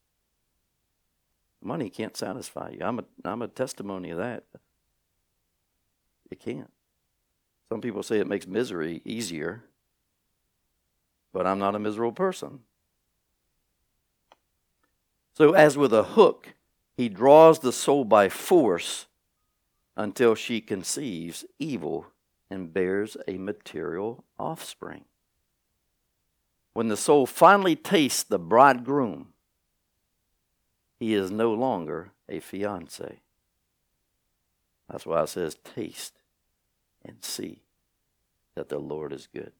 Money 1.62 1.90
can't 1.90 2.16
satisfy 2.16 2.70
you. 2.70 2.80
I'm 2.82 2.98
a, 2.98 3.04
I'm 3.24 3.42
a 3.42 3.48
testimony 3.48 4.10
of 4.10 4.18
that. 4.18 4.44
It 6.30 6.40
can't. 6.40 6.73
Some 7.68 7.80
people 7.80 8.02
say 8.02 8.18
it 8.18 8.28
makes 8.28 8.46
misery 8.46 9.00
easier, 9.04 9.64
but 11.32 11.46
I'm 11.46 11.58
not 11.58 11.74
a 11.74 11.78
miserable 11.78 12.12
person. 12.12 12.60
So, 15.32 15.52
as 15.52 15.76
with 15.76 15.92
a 15.92 16.04
hook, 16.04 16.54
he 16.96 17.08
draws 17.08 17.58
the 17.58 17.72
soul 17.72 18.04
by 18.04 18.28
force 18.28 19.06
until 19.96 20.34
she 20.34 20.60
conceives 20.60 21.44
evil 21.58 22.06
and 22.50 22.72
bears 22.72 23.16
a 23.26 23.38
material 23.38 24.24
offspring. 24.38 25.04
When 26.72 26.88
the 26.88 26.96
soul 26.96 27.26
finally 27.26 27.76
tastes 27.76 28.22
the 28.22 28.38
bridegroom, 28.38 29.28
he 30.98 31.14
is 31.14 31.30
no 31.30 31.52
longer 31.52 32.12
a 32.28 32.40
fiance. 32.40 33.20
That's 34.88 35.06
why 35.06 35.22
it 35.22 35.28
says, 35.28 35.56
taste 35.64 36.14
and 37.04 37.22
see 37.22 37.62
that 38.54 38.68
the 38.68 38.78
Lord 38.78 39.12
is 39.12 39.28
good. 39.32 39.52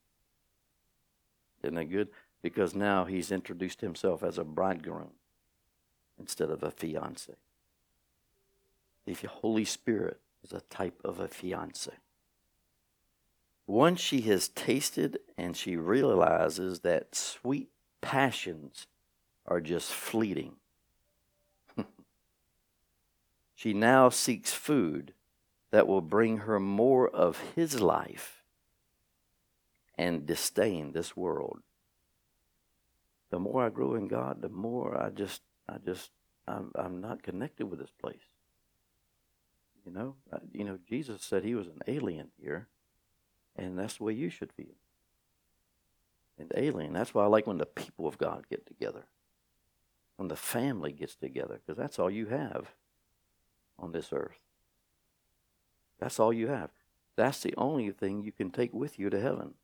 Isn't 1.62 1.74
that 1.74 1.84
good? 1.86 2.08
Because 2.42 2.74
now 2.74 3.04
he's 3.04 3.32
introduced 3.32 3.80
himself 3.80 4.22
as 4.22 4.38
a 4.38 4.44
bridegroom 4.44 5.12
instead 6.18 6.50
of 6.50 6.62
a 6.62 6.70
fiance. 6.70 7.34
The 9.06 9.14
Holy 9.26 9.64
Spirit 9.64 10.20
is 10.42 10.52
a 10.52 10.60
type 10.62 11.00
of 11.04 11.20
a 11.20 11.28
fiance. 11.28 11.92
Once 13.66 14.00
she 14.00 14.22
has 14.22 14.48
tasted 14.48 15.18
and 15.38 15.56
she 15.56 15.76
realizes 15.76 16.80
that 16.80 17.14
sweet 17.14 17.70
passions 18.02 18.86
are 19.46 19.60
just 19.60 19.90
fleeting, 19.90 20.56
she 23.54 23.72
now 23.72 24.10
seeks 24.10 24.52
food 24.52 25.14
that 25.74 25.88
will 25.88 26.00
bring 26.00 26.36
her 26.36 26.60
more 26.60 27.08
of 27.08 27.40
his 27.56 27.80
life 27.80 28.44
and 29.98 30.24
disdain 30.24 30.92
this 30.92 31.16
world. 31.16 31.62
The 33.30 33.40
more 33.40 33.66
I 33.66 33.70
grow 33.70 33.96
in 33.96 34.06
God, 34.06 34.40
the 34.40 34.48
more 34.48 34.96
I 34.96 35.10
just, 35.10 35.42
I 35.68 35.78
just, 35.84 36.12
I'm, 36.46 36.70
I'm 36.76 37.00
not 37.00 37.24
connected 37.24 37.66
with 37.66 37.80
this 37.80 37.90
place. 37.90 38.22
You 39.84 39.90
know, 39.90 40.14
uh, 40.32 40.38
you 40.52 40.62
know, 40.62 40.78
Jesus 40.88 41.24
said 41.24 41.42
he 41.42 41.56
was 41.56 41.66
an 41.66 41.80
alien 41.88 42.28
here, 42.40 42.68
and 43.56 43.76
that's 43.76 43.96
the 43.96 44.04
way 44.04 44.12
you 44.12 44.30
should 44.30 44.52
feel. 44.52 44.76
An 46.38 46.50
alien. 46.56 46.92
That's 46.92 47.12
why 47.12 47.24
I 47.24 47.26
like 47.26 47.48
when 47.48 47.58
the 47.58 47.66
people 47.66 48.06
of 48.06 48.16
God 48.16 48.44
get 48.48 48.64
together, 48.64 49.06
when 50.18 50.28
the 50.28 50.36
family 50.36 50.92
gets 50.92 51.16
together, 51.16 51.60
because 51.66 51.76
that's 51.76 51.98
all 51.98 52.12
you 52.12 52.26
have 52.26 52.68
on 53.76 53.90
this 53.90 54.10
earth. 54.12 54.38
That's 55.98 56.20
all 56.20 56.32
you 56.32 56.48
have. 56.48 56.70
That's 57.16 57.40
the 57.40 57.54
only 57.56 57.90
thing 57.90 58.22
you 58.22 58.32
can 58.32 58.50
take 58.50 58.72
with 58.74 58.98
you 58.98 59.10
to 59.10 59.20
heaven. 59.20 59.54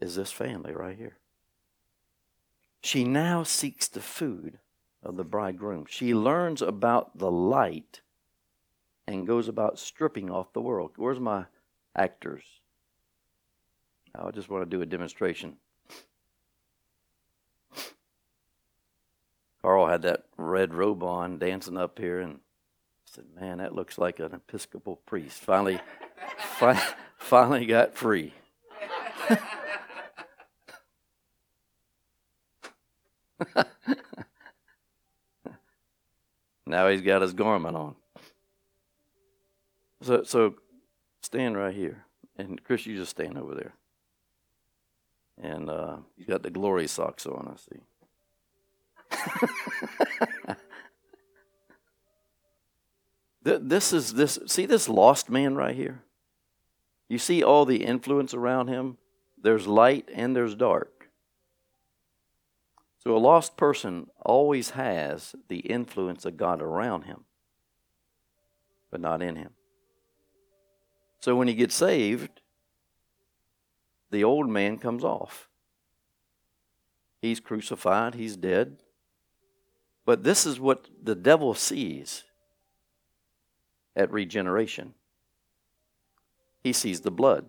Is 0.00 0.16
this 0.16 0.32
family 0.32 0.72
right 0.72 0.96
here? 0.96 1.18
She 2.82 3.04
now 3.04 3.42
seeks 3.42 3.88
the 3.88 4.00
food 4.00 4.58
of 5.02 5.16
the 5.16 5.24
bridegroom. 5.24 5.86
She 5.88 6.14
learns 6.14 6.60
about 6.60 7.18
the 7.18 7.30
light 7.30 8.00
and 9.06 9.26
goes 9.26 9.48
about 9.48 9.78
stripping 9.78 10.30
off 10.30 10.52
the 10.52 10.60
world. 10.60 10.92
Where's 10.96 11.20
my 11.20 11.46
actors? 11.94 12.44
I 14.14 14.30
just 14.30 14.48
want 14.48 14.62
to 14.62 14.76
do 14.76 14.82
a 14.82 14.86
demonstration. 14.86 15.56
Carl 19.62 19.88
had 19.88 20.02
that 20.02 20.24
red 20.36 20.74
robe 20.74 21.02
on, 21.02 21.38
dancing 21.38 21.76
up 21.76 21.98
here, 21.98 22.20
and 22.20 22.38
I 23.06 23.10
said, 23.14 23.24
"Man, 23.34 23.58
that 23.58 23.74
looks 23.74 23.98
like 23.98 24.18
an 24.20 24.32
Episcopal 24.34 24.96
priest." 25.06 25.40
Finally, 25.40 25.80
fi- 26.38 26.94
finally 27.18 27.66
got 27.66 27.94
free. 27.94 28.32
now 36.66 36.88
he's 36.88 37.02
got 37.02 37.22
his 37.22 37.32
garment 37.32 37.76
on. 37.76 37.94
So, 40.02 40.24
so 40.24 40.54
stand 41.22 41.56
right 41.56 41.74
here, 41.74 42.04
and 42.36 42.62
Chris, 42.62 42.84
you 42.86 42.96
just 42.96 43.12
stand 43.12 43.38
over 43.38 43.54
there. 43.54 43.72
And 45.40 45.68
uh, 45.68 45.96
he's 46.16 46.26
got 46.26 46.42
the 46.42 46.50
glory 46.50 46.86
socks 46.86 47.26
on. 47.26 47.52
I 47.52 47.56
see. 47.56 47.80
this 53.46 53.92
is 53.92 54.14
this. 54.14 54.38
See 54.46 54.66
this 54.66 54.88
lost 54.88 55.30
man 55.30 55.54
right 55.54 55.74
here. 55.74 56.02
You 57.08 57.18
see 57.18 57.42
all 57.42 57.64
the 57.64 57.84
influence 57.84 58.34
around 58.34 58.68
him. 58.68 58.98
There's 59.40 59.66
light 59.66 60.08
and 60.12 60.34
there's 60.34 60.54
dark. 60.54 61.08
So 62.98 63.16
a 63.16 63.18
lost 63.18 63.56
person 63.56 64.08
always 64.24 64.70
has 64.70 65.36
the 65.46 65.58
influence 65.58 66.24
of 66.24 66.36
God 66.36 66.60
around 66.60 67.02
him, 67.02 67.24
but 68.90 69.00
not 69.00 69.22
in 69.22 69.36
him. 69.36 69.50
So 71.20 71.36
when 71.36 71.46
he 71.46 71.54
gets 71.54 71.76
saved, 71.76 72.40
the 74.10 74.24
old 74.24 74.48
man 74.48 74.78
comes 74.78 75.04
off. 75.04 75.48
He's 77.20 77.38
crucified, 77.38 78.14
he's 78.14 78.36
dead. 78.36 78.78
But 80.04 80.24
this 80.24 80.44
is 80.46 80.58
what 80.58 80.86
the 81.00 81.14
devil 81.14 81.54
sees 81.54 82.24
at 83.96 84.12
regeneration 84.12 84.94
he 86.66 86.72
sees 86.72 87.02
the 87.02 87.12
blood. 87.12 87.46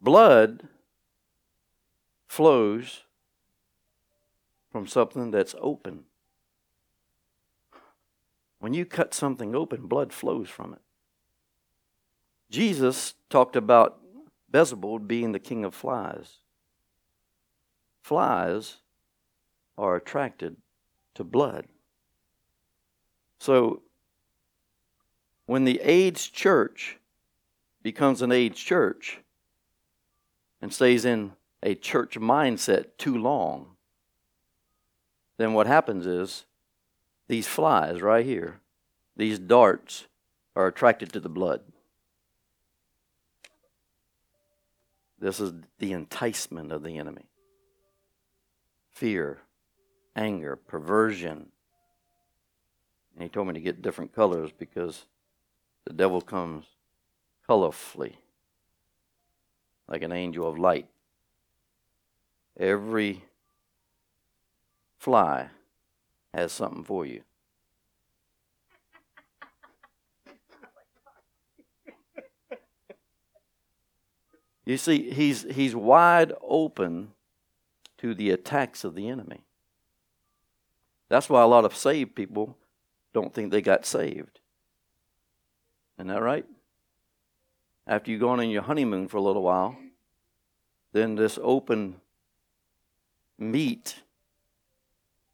Blood 0.00 0.68
flows 2.28 3.02
from 4.70 4.86
something 4.86 5.32
that's 5.32 5.56
open. 5.60 6.04
When 8.60 8.72
you 8.72 8.86
cut 8.86 9.14
something 9.14 9.56
open, 9.56 9.88
blood 9.88 10.12
flows 10.12 10.48
from 10.48 10.74
it. 10.74 10.80
Jesus 12.50 13.14
talked 13.28 13.56
about 13.56 13.98
Beelzebub 14.48 15.08
being 15.08 15.32
the 15.32 15.40
king 15.40 15.64
of 15.64 15.74
flies. 15.74 16.36
Flies 18.00 18.76
are 19.76 19.96
attracted 19.96 20.56
to 21.16 21.24
blood. 21.24 21.66
So, 23.40 23.82
when 25.46 25.64
the 25.64 25.80
AIDS 25.80 26.28
church 26.28 26.98
becomes 27.82 28.22
an 28.22 28.32
AIDS 28.32 28.58
church 28.58 29.20
and 30.60 30.72
stays 30.72 31.04
in 31.04 31.32
a 31.62 31.74
church 31.74 32.18
mindset 32.18 32.86
too 32.98 33.16
long, 33.16 33.76
then 35.36 35.52
what 35.52 35.66
happens 35.66 36.06
is 36.06 36.44
these 37.28 37.46
flies 37.46 38.00
right 38.00 38.24
here, 38.24 38.60
these 39.16 39.38
darts, 39.38 40.06
are 40.56 40.66
attracted 40.66 41.12
to 41.12 41.20
the 41.20 41.28
blood. 41.28 41.60
This 45.18 45.40
is 45.40 45.52
the 45.78 45.92
enticement 45.92 46.70
of 46.70 46.82
the 46.82 46.98
enemy 46.98 47.24
fear, 48.92 49.38
anger, 50.14 50.54
perversion. 50.54 51.48
And 53.14 53.22
he 53.22 53.28
told 53.28 53.48
me 53.48 53.54
to 53.54 53.60
get 53.60 53.82
different 53.82 54.14
colors 54.14 54.50
because 54.56 55.06
the 55.86 55.92
devil 55.92 56.20
comes 56.20 56.64
colorfully, 57.48 58.14
like 59.88 60.02
an 60.02 60.12
angel 60.12 60.48
of 60.48 60.58
light. 60.58 60.88
Every 62.58 63.24
fly 64.98 65.48
has 66.32 66.52
something 66.52 66.84
for 66.84 67.06
you. 67.06 67.22
You 74.66 74.78
see, 74.78 75.10
he's, 75.10 75.42
he's 75.42 75.76
wide 75.76 76.32
open 76.40 77.10
to 77.98 78.14
the 78.14 78.30
attacks 78.30 78.82
of 78.82 78.94
the 78.94 79.10
enemy. 79.10 79.44
That's 81.10 81.28
why 81.28 81.42
a 81.42 81.46
lot 81.46 81.66
of 81.66 81.76
saved 81.76 82.14
people 82.14 82.56
don't 83.12 83.34
think 83.34 83.50
they 83.50 83.60
got 83.60 83.84
saved. 83.84 84.40
Isn't 85.98 86.08
that 86.08 86.22
right? 86.22 86.46
after 87.86 88.10
you've 88.10 88.20
gone 88.20 88.40
on 88.40 88.50
your 88.50 88.62
honeymoon 88.62 89.08
for 89.08 89.18
a 89.18 89.22
little 89.22 89.42
while, 89.42 89.76
then 90.92 91.16
this 91.16 91.38
open 91.42 91.96
meat, 93.38 94.02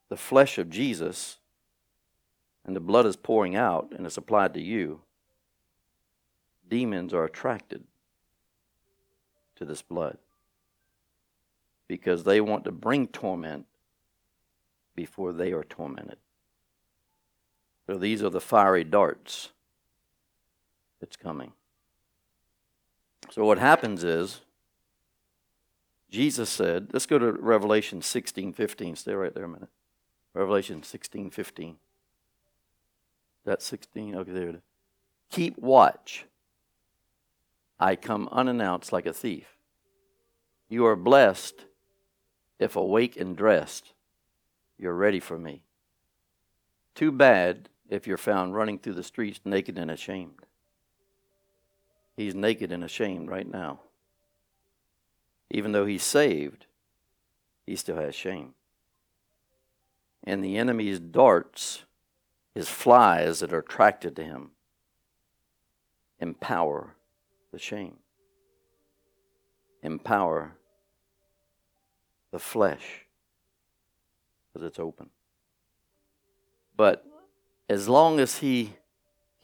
the 0.08 0.16
flesh 0.16 0.58
of 0.58 0.70
Jesus, 0.70 1.38
and 2.64 2.74
the 2.74 2.80
blood 2.80 3.06
is 3.06 3.16
pouring 3.16 3.54
out 3.56 3.92
and 3.96 4.06
it's 4.06 4.16
applied 4.16 4.54
to 4.54 4.60
you, 4.60 5.00
demons 6.68 7.14
are 7.14 7.24
attracted 7.24 7.84
to 9.56 9.64
this 9.64 9.82
blood 9.82 10.18
because 11.86 12.24
they 12.24 12.40
want 12.40 12.64
to 12.64 12.72
bring 12.72 13.06
torment 13.06 13.66
before 14.94 15.32
they 15.32 15.52
are 15.52 15.64
tormented. 15.64 16.18
So 17.86 17.96
these 17.96 18.22
are 18.22 18.30
the 18.30 18.40
fiery 18.40 18.84
darts 18.84 19.50
that's 21.00 21.16
coming. 21.16 21.52
So 23.30 23.44
what 23.44 23.58
happens 23.58 24.04
is, 24.04 24.40
Jesus 26.10 26.50
said, 26.50 26.88
let's 26.92 27.06
go 27.06 27.18
to 27.18 27.32
Revelation 27.32 28.02
16, 28.02 28.52
15. 28.52 28.96
Stay 28.96 29.14
right 29.14 29.34
there 29.34 29.44
a 29.44 29.48
minute. 29.48 29.68
Revelation 30.34 30.82
16, 30.82 31.30
15. 31.30 31.76
That 33.44 33.62
16? 33.62 34.16
Okay, 34.16 34.30
there 34.32 34.48
it 34.48 34.54
is. 34.56 34.60
Keep 35.30 35.58
watch. 35.58 36.26
I 37.78 37.96
come 37.96 38.28
unannounced 38.30 38.92
like 38.92 39.06
a 39.06 39.12
thief. 39.12 39.56
You 40.68 40.84
are 40.86 40.96
blessed 40.96 41.64
if 42.58 42.76
awake 42.76 43.16
and 43.16 43.36
dressed. 43.36 43.92
You're 44.76 44.94
ready 44.94 45.20
for 45.20 45.38
me. 45.38 45.62
Too 46.94 47.12
bad 47.12 47.68
if 47.88 48.06
you're 48.06 48.16
found 48.16 48.54
running 48.54 48.78
through 48.78 48.94
the 48.94 49.02
streets 49.02 49.40
naked 49.44 49.78
and 49.78 49.90
ashamed. 49.90 50.46
He's 52.16 52.34
naked 52.34 52.72
and 52.72 52.84
ashamed 52.84 53.28
right 53.28 53.50
now. 53.50 53.80
Even 55.50 55.72
though 55.72 55.86
he's 55.86 56.02
saved, 56.02 56.66
he 57.66 57.76
still 57.76 57.96
has 57.96 58.14
shame. 58.14 58.54
And 60.24 60.44
the 60.44 60.58
enemy's 60.58 61.00
darts, 61.00 61.84
his 62.54 62.68
flies 62.68 63.40
that 63.40 63.52
are 63.52 63.60
attracted 63.60 64.14
to 64.16 64.24
him, 64.24 64.50
empower 66.20 66.94
the 67.52 67.58
shame, 67.58 67.96
empower 69.82 70.52
the 72.30 72.38
flesh 72.38 73.06
because 74.52 74.66
it's 74.66 74.78
open. 74.78 75.10
But 76.76 77.04
as 77.68 77.88
long 77.88 78.20
as 78.20 78.38
he 78.38 78.74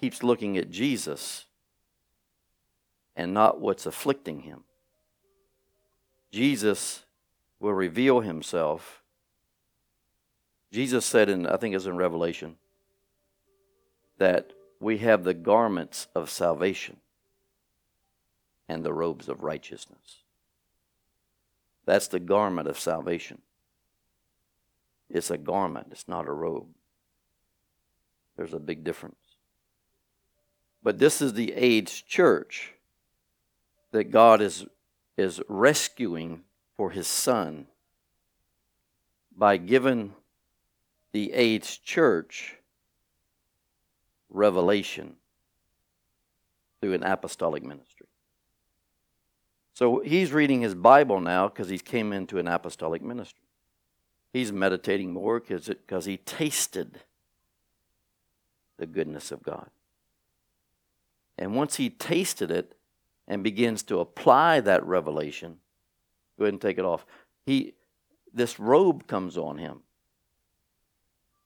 keeps 0.00 0.22
looking 0.22 0.57
at 0.57 0.70
Jesus, 0.70 1.45
and 3.16 3.33
not 3.33 3.61
what's 3.61 3.87
afflicting 3.87 4.40
him. 4.40 4.64
Jesus 6.31 7.05
will 7.59 7.72
reveal 7.72 8.20
himself. 8.20 9.02
Jesus 10.70 11.07
said 11.07 11.31
in, 11.31 11.46
I 11.46 11.57
think 11.57 11.74
it's 11.74 11.87
in 11.87 11.96
Revelation, 11.96 12.57
that 14.18 14.52
we 14.79 14.98
have 14.98 15.24
the 15.24 15.35
garments 15.35 16.09
of 16.14 16.29
salvation 16.29 16.98
and 18.68 18.85
the 18.85 18.92
robes 18.92 19.29
of 19.29 19.42
righteousness. 19.42 20.22
That's 21.87 22.09
the 22.09 22.20
garment 22.20 22.68
of 22.68 22.79
salvation. 22.79 23.40
It's 25.09 25.31
a 25.31 25.38
garment, 25.38 25.88
it's 25.92 26.09
not 26.09 26.26
a 26.26 26.33
robe. 26.33 26.66
There's 28.37 28.52
a 28.52 28.59
big 28.59 28.85
difference. 28.85 29.16
But 30.83 30.98
this 30.98 31.22
is 31.22 31.33
the 31.33 31.52
AIDS 31.55 32.02
church 32.02 32.74
that 33.96 34.11
God 34.11 34.42
is, 34.42 34.66
is 35.16 35.40
rescuing 35.48 36.42
for 36.76 36.90
his 36.90 37.06
son 37.06 37.66
by 39.35 39.56
giving 39.56 40.12
the 41.12 41.32
AIDS 41.32 41.78
church 41.78 42.56
revelation 44.28 45.14
through 46.80 46.92
an 46.92 47.02
apostolic 47.02 47.62
ministry. 47.62 48.06
So 49.72 50.00
he's 50.00 50.30
reading 50.30 50.61
his 50.61 50.74
Bible 50.74 51.22
now 51.22 51.48
because 51.48 51.70
he 51.70 51.78
came 51.78 52.12
into 52.12 52.38
an 52.38 52.48
apostolic 52.48 53.00
ministry. 53.00 53.40
He's 54.30 54.52
meditating 54.52 55.11
more 55.11 55.40
because 55.40 56.04
he 56.04 56.18
tasted 56.18 57.00
the 58.76 58.87
goodness 58.87 59.32
of 59.32 59.42
God. 59.42 59.70
And 61.38 61.56
once 61.56 61.76
he 61.76 61.88
tasted 61.88 62.50
it 62.50 62.75
and 63.28 63.42
begins 63.42 63.82
to 63.84 64.00
apply 64.00 64.60
that 64.60 64.84
revelation, 64.84 65.58
go 66.38 66.44
ahead 66.44 66.54
and 66.54 66.60
take 66.60 66.78
it 66.78 66.84
off. 66.84 67.04
He 67.44 67.74
this 68.32 68.60
robe 68.60 69.06
comes 69.06 69.38
on 69.38 69.58
him. 69.58 69.80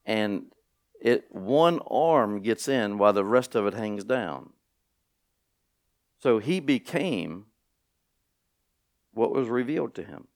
And 0.04 0.46
it 1.00 1.26
one 1.30 1.80
arm 1.88 2.42
gets 2.42 2.68
in 2.68 2.98
while 2.98 3.12
the 3.12 3.24
rest 3.24 3.54
of 3.54 3.66
it 3.66 3.74
hangs 3.74 4.04
down. 4.04 4.50
So 6.18 6.38
he 6.38 6.60
became 6.60 7.46
what 9.14 9.32
was 9.32 9.48
revealed 9.48 9.94
to 9.94 10.02
him. 10.02 10.26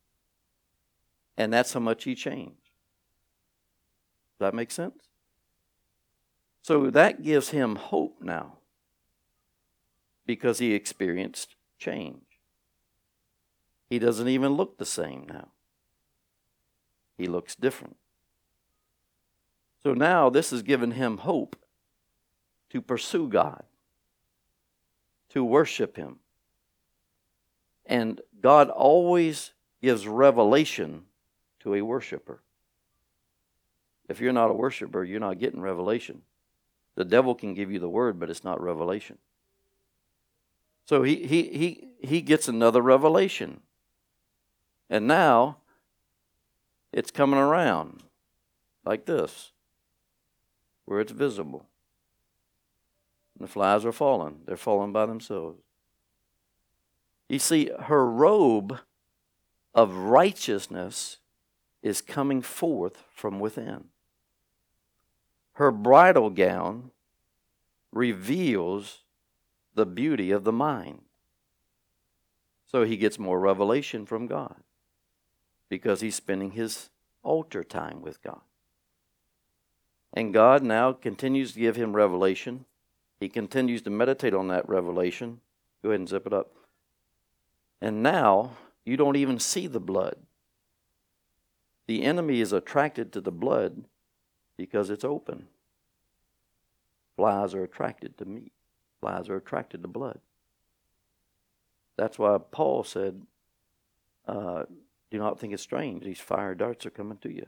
And 1.36 1.52
that's 1.52 1.72
how 1.72 1.80
much 1.80 2.04
he 2.04 2.14
changed. 2.14 2.70
Does 4.38 4.46
that 4.46 4.54
make 4.54 4.70
sense? 4.70 5.08
So 6.62 6.90
that 6.90 7.22
gives 7.22 7.50
him 7.50 7.76
hope 7.76 8.18
now 8.22 8.58
because 10.26 10.58
he 10.58 10.74
experienced 10.74 11.56
change. 11.78 12.22
He 13.88 13.98
doesn't 13.98 14.28
even 14.28 14.52
look 14.52 14.78
the 14.78 14.86
same 14.86 15.26
now, 15.28 15.48
he 17.16 17.26
looks 17.26 17.54
different. 17.54 17.96
So 19.82 19.92
now 19.92 20.30
this 20.30 20.50
has 20.50 20.62
given 20.62 20.92
him 20.92 21.18
hope 21.18 21.56
to 22.74 22.82
pursue 22.82 23.28
God, 23.28 23.62
to 25.28 25.44
worship 25.44 25.96
Him. 25.96 26.16
And 27.86 28.20
God 28.40 28.68
always 28.68 29.52
gives 29.80 30.08
revelation 30.08 31.02
to 31.60 31.74
a 31.74 31.82
worshiper. 31.82 32.42
If 34.08 34.20
you're 34.20 34.32
not 34.32 34.50
a 34.50 34.54
worshiper, 34.54 35.04
you're 35.04 35.20
not 35.20 35.38
getting 35.38 35.60
revelation. 35.60 36.22
The 36.96 37.04
devil 37.04 37.36
can 37.36 37.54
give 37.54 37.70
you 37.70 37.78
the 37.78 37.88
word, 37.88 38.18
but 38.18 38.28
it's 38.28 38.42
not 38.42 38.60
revelation. 38.60 39.18
So 40.86 41.02
he, 41.02 41.26
he, 41.26 41.42
he, 41.42 41.88
he 42.06 42.20
gets 42.20 42.48
another 42.48 42.82
revelation. 42.82 43.60
And 44.90 45.06
now 45.06 45.58
it's 46.92 47.10
coming 47.10 47.38
around 47.38 48.02
like 48.84 49.06
this 49.06 49.52
where 50.84 51.00
it's 51.00 51.12
visible. 51.12 51.66
And 53.38 53.48
the 53.48 53.50
flies 53.50 53.84
are 53.84 53.92
falling. 53.92 54.40
They're 54.46 54.56
falling 54.56 54.92
by 54.92 55.06
themselves. 55.06 55.60
You 57.28 57.38
see, 57.38 57.70
her 57.84 58.06
robe 58.06 58.80
of 59.74 59.94
righteousness 59.96 61.18
is 61.82 62.00
coming 62.00 62.42
forth 62.42 63.02
from 63.12 63.40
within. 63.40 63.84
Her 65.54 65.70
bridal 65.70 66.30
gown 66.30 66.90
reveals 67.92 69.03
the 69.74 69.86
beauty 69.86 70.30
of 70.30 70.44
the 70.44 70.52
mind. 70.52 71.00
So 72.66 72.84
he 72.84 72.96
gets 72.96 73.18
more 73.18 73.38
revelation 73.38 74.06
from 74.06 74.26
God 74.26 74.56
because 75.68 76.00
he's 76.00 76.14
spending 76.14 76.52
his 76.52 76.90
altar 77.22 77.64
time 77.64 78.02
with 78.02 78.22
God. 78.22 78.40
And 80.12 80.32
God 80.32 80.62
now 80.62 80.92
continues 80.92 81.52
to 81.52 81.60
give 81.60 81.76
him 81.76 81.96
revelation. 81.96 82.64
He 83.18 83.28
continues 83.28 83.82
to 83.82 83.90
meditate 83.90 84.34
on 84.34 84.48
that 84.48 84.68
revelation. 84.68 85.40
Go 85.82 85.90
ahead 85.90 86.00
and 86.00 86.08
zip 86.08 86.26
it 86.26 86.32
up. 86.32 86.52
And 87.80 88.02
now 88.02 88.52
you 88.84 88.96
don't 88.96 89.16
even 89.16 89.38
see 89.38 89.66
the 89.66 89.80
blood. 89.80 90.16
The 91.86 92.02
enemy 92.02 92.40
is 92.40 92.52
attracted 92.52 93.12
to 93.12 93.20
the 93.20 93.32
blood 93.32 93.84
because 94.56 94.90
it's 94.90 95.04
open. 95.04 95.48
Flies 97.16 97.54
are 97.54 97.64
attracted 97.64 98.16
to 98.18 98.24
meat, 98.24 98.52
flies 99.04 99.28
are 99.28 99.36
attracted 99.36 99.82
to 99.82 99.88
blood. 99.88 100.18
That's 101.98 102.18
why 102.18 102.38
Paul 102.50 102.84
said, 102.84 103.20
uh, 104.26 104.64
Do 105.10 105.18
not 105.18 105.38
think 105.38 105.52
it's 105.52 105.62
strange. 105.62 106.04
These 106.04 106.20
fire 106.20 106.54
darts 106.54 106.86
are 106.86 106.90
coming 106.90 107.18
to 107.18 107.30
you. 107.30 107.46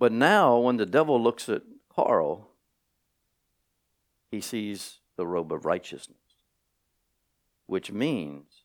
But 0.00 0.10
now, 0.10 0.58
when 0.58 0.76
the 0.76 0.86
devil 0.86 1.22
looks 1.22 1.48
at 1.48 1.62
Carl, 1.88 2.48
he 4.28 4.40
sees 4.40 4.98
the 5.16 5.24
robe 5.24 5.52
of 5.52 5.64
righteousness, 5.64 6.18
which 7.66 7.92
means 7.92 8.64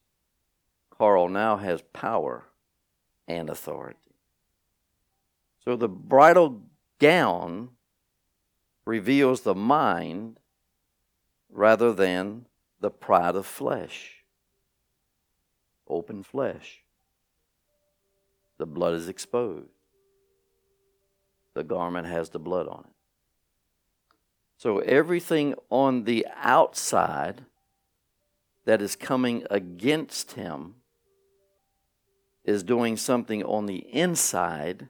Carl 0.90 1.30
now 1.30 1.58
has 1.58 1.84
power 1.94 2.46
and 3.28 3.48
authority. 3.48 4.16
So 5.64 5.76
the 5.76 5.88
bridal 5.88 6.64
gown 6.98 7.70
reveals 8.86 9.42
the 9.42 9.54
mind 9.54 10.40
rather 11.52 11.94
than 11.94 12.46
the 12.80 12.90
pride 12.90 13.36
of 13.36 13.46
flesh. 13.46 14.24
Open 15.88 16.24
flesh. 16.24 16.84
The 18.58 18.66
blood 18.66 18.94
is 18.94 19.10
exposed 19.10 19.72
the 21.54 21.64
garment 21.64 22.08
has 22.08 22.30
the 22.30 22.40
blood 22.40 22.68
on 22.68 22.86
it. 22.88 22.94
So 24.58 24.80
everything 24.80 25.56
on 25.70 26.04
the 26.04 26.28
outside 26.36 27.46
that 28.66 28.82
is 28.82 28.96
coming 28.96 29.44
against 29.50 30.34
him 30.34 30.76
is 32.44 32.64
doing 32.64 32.96
something 32.96 33.44
on 33.44 33.66
the 33.66 33.80
inside 33.94 34.90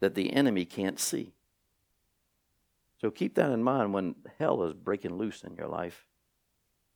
that 0.00 0.14
the 0.14 0.32
enemy 0.32 0.64
can't 0.64 1.00
see. 1.00 1.32
So 2.98 3.10
keep 3.10 3.34
that 3.34 3.52
in 3.52 3.62
mind 3.62 3.92
when 3.92 4.14
hell 4.38 4.62
is 4.64 4.72
breaking 4.72 5.16
loose 5.16 5.42
in 5.42 5.54
your 5.54 5.68
life, 5.68 6.06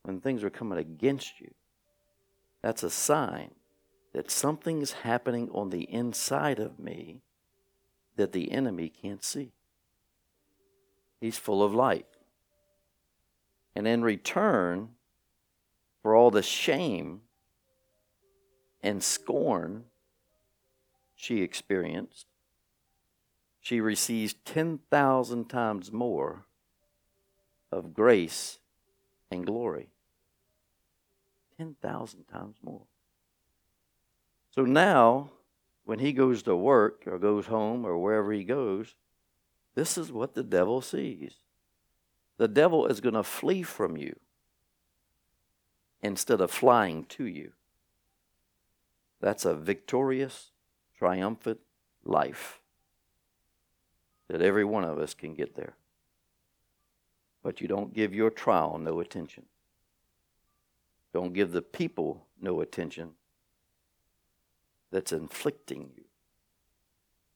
when 0.03 0.21
things 0.21 0.43
are 0.43 0.51
coming 0.51 0.79
against 0.79 1.41
you. 1.41 1.53
That's 2.63 2.83
a 2.83 2.91
sign 2.91 3.51
that 4.13 4.31
something's 4.31 4.93
happening 4.93 5.51
on 5.53 5.71
the 5.71 5.83
inside 5.83 6.59
of 6.59 6.79
me 6.79 7.23
that 8.17 8.33
the 8.33 8.51
enemy 8.51 8.89
can't 8.89 9.23
see. 9.23 9.53
He's 11.21 11.39
full 11.39 11.63
of 11.63 11.75
light. 11.75 12.07
And 13.77 13.87
in 13.87 14.03
return 14.03 14.91
for 16.03 16.15
all 16.15 16.31
the 16.31 16.43
shame 16.43 17.21
and 18.83 19.03
scorn 19.03 19.85
she 21.15 21.43
experienced, 21.43 22.27
she 23.61 23.81
receives 23.81 24.35
10,000 24.45 25.49
times 25.49 25.93
more 25.93 26.47
of 27.71 27.95
grace 27.95 28.59
and 29.31 29.47
glory. 29.47 29.91
10,000 31.59 32.25
times 32.25 32.57
more. 32.63 32.83
So 34.51 34.63
now 34.63 35.31
when 35.85 35.99
he 35.99 36.13
goes 36.13 36.43
to 36.45 36.57
work 36.57 37.03
or 37.07 37.19
goes 37.19 37.47
home 37.47 37.85
or 37.85 37.99
wherever 37.99 38.33
he 38.33 38.45
goes, 38.45 38.95
this 39.75 39.99
is 39.99 40.11
what 40.11 40.35
the 40.35 40.43
devil 40.43 40.81
sees. 40.81 41.35
The 42.39 42.49
devil 42.49 42.87
is 42.87 43.01
going 43.01 43.15
to 43.15 43.23
flee 43.23 43.63
from 43.63 43.99
you 43.99 44.19
instead 46.03 46.41
of 46.41 46.51
flying 46.51 47.05
to 47.05 47.25
you. 47.25 47.53
That's 49.21 49.45
a 49.45 49.55
victorious, 49.55 50.51
triumphant 50.97 51.61
life 52.03 52.60
that 54.31 54.43
every 54.43 54.65
one 54.65 54.85
of 54.85 54.97
us 54.97 55.13
can 55.13 55.35
get 55.35 55.57
there. 55.57 55.75
But 57.43 57.61
you 57.61 57.67
don't 57.67 57.93
give 57.93 58.15
your 58.15 58.31
trial 58.31 58.79
no 58.79 59.01
attention. 59.01 59.47
Don't 61.13 61.33
give 61.33 61.51
the 61.51 61.63
people 61.63 62.27
no 62.41 62.61
attention 62.61 63.11
that's 64.93 65.11
inflicting 65.11 65.91
you 65.97 66.05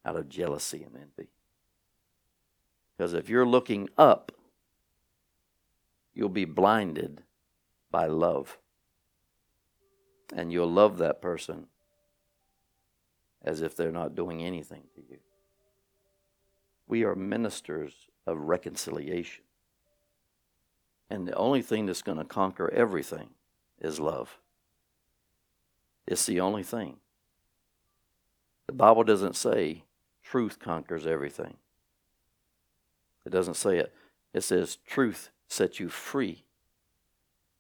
out 0.05 0.15
of 0.15 0.29
jealousy 0.29 0.85
and 0.85 0.95
envy. 0.95 1.31
Because 2.97 3.13
if 3.13 3.29
you're 3.29 3.47
looking 3.47 3.89
up, 3.99 4.31
you'll 6.15 6.29
be 6.29 6.45
blinded 6.45 7.23
by 7.91 8.07
love. 8.07 8.57
And 10.33 10.53
you'll 10.53 10.71
love 10.71 10.99
that 10.99 11.21
person 11.21 11.67
as 13.43 13.63
if 13.63 13.75
they're 13.75 13.91
not 13.91 14.15
doing 14.15 14.43
anything 14.43 14.85
to 14.95 15.01
you. 15.01 15.19
We 16.87 17.05
are 17.05 17.15
ministers 17.15 17.93
of 18.27 18.39
reconciliation. 18.39 19.45
And 21.11 21.29
the 21.29 21.35
only 21.35 21.63
thing 21.63 21.87
that's 21.87 22.03
going 22.03 22.19
to 22.19 22.25
conquer 22.25 22.71
everything 22.71 23.31
is 23.81 24.01
love. 24.01 24.39
It's 26.07 26.27
the 26.27 26.41
only 26.41 26.63
thing. 26.63 26.97
The 28.67 28.73
Bible 28.73 29.05
doesn't 29.05 29.37
say 29.37 29.85
truth 30.23 30.59
conquers 30.59 31.07
everything. 31.07 31.57
It 33.25 33.31
doesn't 33.31 33.55
say 33.55 33.79
it. 33.79 33.93
It 34.33 34.43
says 34.43 34.77
truth 34.87 35.31
sets 35.49 35.79
you 35.79 35.89
free 35.89 36.45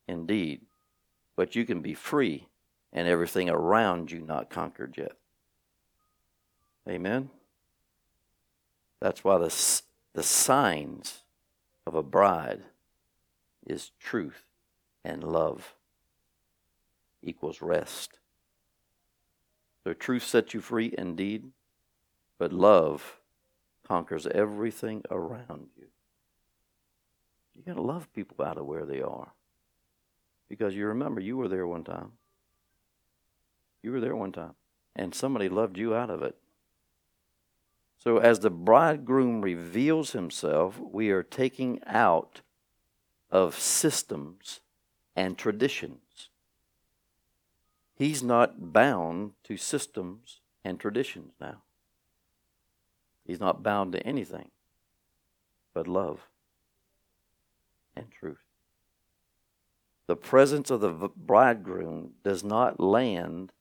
indeed. 0.06 0.62
But 1.36 1.56
you 1.56 1.64
can 1.64 1.80
be 1.80 1.94
free 1.94 2.48
and 2.92 3.08
everything 3.08 3.48
around 3.48 4.10
you 4.10 4.20
not 4.20 4.50
conquered 4.50 4.94
yet. 4.96 5.12
Amen? 6.88 7.30
That's 9.04 9.22
why 9.22 9.36
the, 9.36 9.54
the 10.14 10.22
signs 10.22 11.24
of 11.86 11.94
a 11.94 12.02
bride 12.02 12.62
is 13.66 13.90
truth 14.00 14.44
and 15.04 15.22
love 15.22 15.74
equals 17.22 17.60
rest. 17.60 18.18
So 19.82 19.92
truth 19.92 20.22
sets 20.22 20.54
you 20.54 20.62
free 20.62 20.94
indeed, 20.96 21.50
but 22.38 22.50
love 22.50 23.18
conquers 23.86 24.26
everything 24.26 25.02
around 25.10 25.66
you. 25.76 25.88
You 27.54 27.62
got 27.62 27.74
to 27.74 27.82
love 27.82 28.10
people 28.14 28.42
out 28.42 28.56
of 28.56 28.64
where 28.64 28.86
they 28.86 29.02
are. 29.02 29.34
Because 30.48 30.74
you 30.74 30.86
remember, 30.86 31.20
you 31.20 31.36
were 31.36 31.48
there 31.48 31.66
one 31.66 31.84
time. 31.84 32.12
You 33.82 33.92
were 33.92 34.00
there 34.00 34.16
one 34.16 34.32
time. 34.32 34.54
And 34.96 35.14
somebody 35.14 35.50
loved 35.50 35.76
you 35.76 35.94
out 35.94 36.08
of 36.08 36.22
it. 36.22 36.38
So, 38.04 38.18
as 38.18 38.40
the 38.40 38.50
bridegroom 38.50 39.40
reveals 39.40 40.12
himself, 40.12 40.78
we 40.78 41.10
are 41.10 41.22
taking 41.22 41.80
out 41.86 42.42
of 43.30 43.58
systems 43.58 44.60
and 45.16 45.38
traditions. 45.38 46.28
He's 47.96 48.22
not 48.22 48.72
bound 48.72 49.32
to 49.44 49.56
systems 49.56 50.40
and 50.62 50.78
traditions 50.78 51.32
now. 51.40 51.62
He's 53.26 53.40
not 53.40 53.62
bound 53.62 53.92
to 53.92 54.06
anything 54.06 54.50
but 55.72 55.88
love 55.88 56.28
and 57.96 58.10
truth. 58.10 58.44
The 60.06 60.16
presence 60.16 60.70
of 60.70 60.80
the 60.80 60.92
bridegroom 61.16 62.12
does 62.22 62.44
not 62.44 62.78
land 62.78 63.52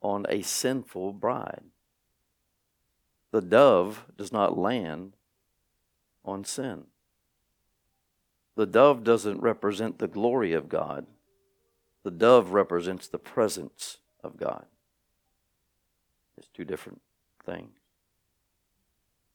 on 0.00 0.24
a 0.28 0.42
sinful 0.42 1.12
bride. 1.14 1.64
The 3.36 3.42
dove 3.42 4.06
does 4.16 4.32
not 4.32 4.56
land 4.56 5.12
on 6.24 6.42
sin. 6.42 6.84
The 8.54 8.64
dove 8.64 9.04
doesn't 9.04 9.42
represent 9.42 9.98
the 9.98 10.08
glory 10.08 10.54
of 10.54 10.70
God. 10.70 11.04
The 12.02 12.10
dove 12.10 12.52
represents 12.52 13.08
the 13.08 13.18
presence 13.18 13.98
of 14.24 14.38
God. 14.38 14.64
It's 16.38 16.48
two 16.48 16.64
different 16.64 17.02
things. 17.44 17.76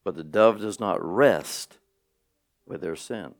But 0.03 0.15
the 0.15 0.23
dove 0.23 0.61
does 0.61 0.79
not 0.79 0.97
rest 0.99 1.77
with 2.65 2.81
their 2.81 2.95
sin. 2.95 3.35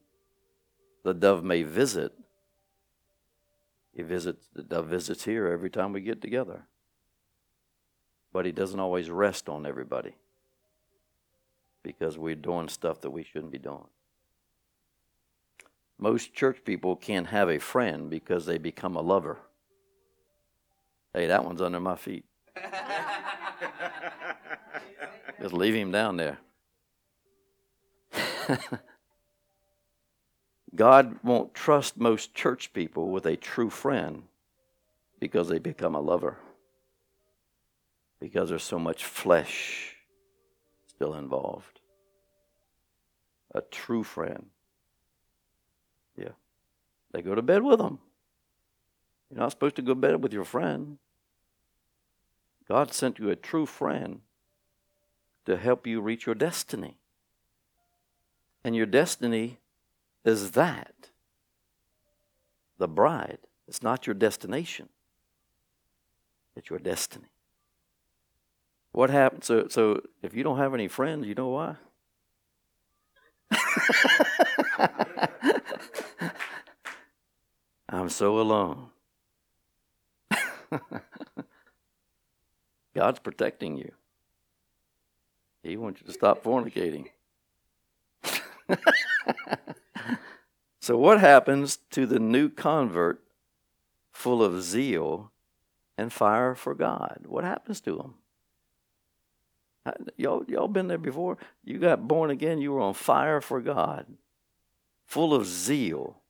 The 1.04 1.16
dove 1.16 1.44
may 1.44 1.64
visit. 1.64 2.14
He 3.96 4.04
visits 4.04 4.48
the 4.54 4.62
dove 4.62 4.90
visits 4.90 5.24
here 5.24 5.48
every 5.48 5.72
time 5.72 5.92
we 5.92 6.02
get 6.02 6.22
together. 6.22 6.68
But 8.32 8.46
he 8.46 8.52
doesn't 8.52 8.80
always 8.80 9.10
rest 9.10 9.50
on 9.50 9.66
everybody 9.66 10.14
because 11.84 12.18
we're 12.18 12.36
doing 12.36 12.68
stuff 12.70 13.02
that 13.02 13.12
we 13.12 13.24
shouldn't 13.24 13.52
be 13.52 13.58
doing. 13.58 13.88
Most 15.98 16.34
church 16.34 16.64
people 16.66 16.96
can't 16.96 17.28
have 17.28 17.50
a 17.50 17.60
friend 17.60 18.10
because 18.10 18.46
they 18.46 18.58
become 18.58 18.96
a 18.96 19.02
lover. 19.02 19.38
Hey, 21.14 21.28
that 21.28 21.46
one's 21.46 21.62
under 21.62 21.80
my 21.80 21.96
feet. 21.96 22.26
Just 25.42 25.54
leave 25.54 25.76
him 25.76 25.92
down 25.92 26.18
there. 26.18 26.40
God 30.76 31.20
won't 31.24 31.54
trust 31.54 31.98
most 31.98 32.34
church 32.34 32.74
people 32.74 33.10
with 33.10 33.26
a 33.26 33.36
true 33.36 33.70
friend 33.70 34.24
because 35.20 35.50
they 35.50 35.60
become 35.60 35.96
a 35.96 36.02
lover. 36.02 36.38
Because 38.20 38.50
there's 38.50 38.64
so 38.64 38.80
much 38.80 39.04
flesh 39.04 39.91
still 41.02 41.16
involved. 41.16 41.80
A 43.56 43.62
true 43.62 44.04
friend. 44.04 44.46
Yeah. 46.16 46.36
They 47.12 47.24
go 47.24 47.34
to 47.34 47.42
bed 47.42 47.64
with 47.64 47.80
them. 47.80 47.98
You're 49.32 49.40
not 49.40 49.50
supposed 49.50 49.78
to 49.78 49.82
go 49.82 49.94
to 49.94 50.00
bed 50.00 50.22
with 50.22 50.32
your 50.32 50.44
friend. 50.44 51.00
God 52.70 52.94
sent 52.94 53.18
you 53.18 53.32
a 53.32 53.36
true 53.36 53.66
friend 53.66 54.20
to 55.48 55.58
help 55.58 55.88
you 55.88 56.02
reach 56.02 56.28
your 56.28 56.36
destiny. 56.36 56.98
And 58.64 58.76
your 58.76 58.86
destiny 58.86 59.58
is 60.24 60.52
that 60.52 61.10
the 62.78 62.88
bride. 62.88 63.40
It's 63.68 63.82
not 63.82 64.06
your 64.06 64.14
destination, 64.14 64.90
it's 66.56 66.70
your 66.70 66.78
destiny. 66.78 67.31
What 68.92 69.10
happens? 69.10 69.46
So, 69.46 69.68
so 69.70 70.02
if 70.22 70.36
you 70.36 70.44
don't 70.44 70.58
have 70.58 70.74
any 70.74 70.88
friends, 70.88 71.26
you 71.28 71.36
know 71.36 71.50
why? 71.50 71.76
I'm 77.90 78.10
so 78.10 78.40
alone. 78.40 78.88
God's 82.96 83.20
protecting 83.20 83.78
you. 83.78 83.92
He 85.64 85.78
wants 85.78 86.02
you 86.02 86.08
to 86.08 86.14
stop 86.14 86.44
fornicating. 86.44 87.08
so, 90.80 90.98
what 90.98 91.20
happens 91.20 91.78
to 91.92 92.06
the 92.06 92.20
new 92.20 92.50
convert 92.50 93.22
full 94.12 94.44
of 94.44 94.64
zeal 94.64 95.32
and 95.98 96.12
fire 96.12 96.56
for 96.56 96.74
God? 96.74 97.26
What 97.28 97.44
happens 97.44 97.80
to 97.82 98.00
him? 98.00 98.16
Y'all, 100.16 100.44
y'all 100.48 100.68
been 100.68 100.88
there 100.88 100.98
before? 100.98 101.38
You 101.64 101.80
got 101.80 102.08
born 102.08 102.30
again, 102.30 102.62
you 102.62 102.72
were 102.72 102.82
on 102.82 102.94
fire 102.94 103.42
for 103.42 103.62
God, 103.62 104.06
full 105.06 105.34
of 105.34 105.48
zeal. 105.48 106.22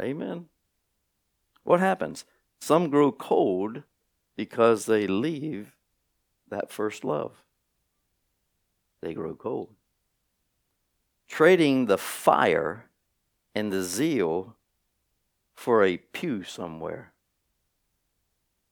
Amen. 0.00 0.46
What 1.64 1.80
happens? 1.80 2.24
Some 2.60 2.88
grow 2.88 3.12
cold 3.12 3.82
because 4.36 4.86
they 4.86 5.06
leave 5.06 5.76
that 6.48 6.70
first 6.70 7.04
love. 7.04 7.42
They 9.02 9.12
grow 9.12 9.34
cold 9.34 9.68
trading 11.28 11.86
the 11.86 11.98
fire 11.98 12.86
and 13.54 13.72
the 13.72 13.82
zeal 13.82 14.56
for 15.54 15.84
a 15.84 15.98
pew 15.98 16.42
somewhere 16.42 17.12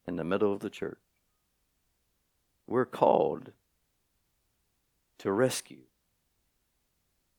in 0.09 0.16
the 0.16 0.25
middle 0.25 0.53
of 0.53 0.61
the 0.61 0.70
church. 0.70 0.99
We're 2.67 2.85
called 2.85 3.53
to 5.19 5.33
rescue 5.33 5.85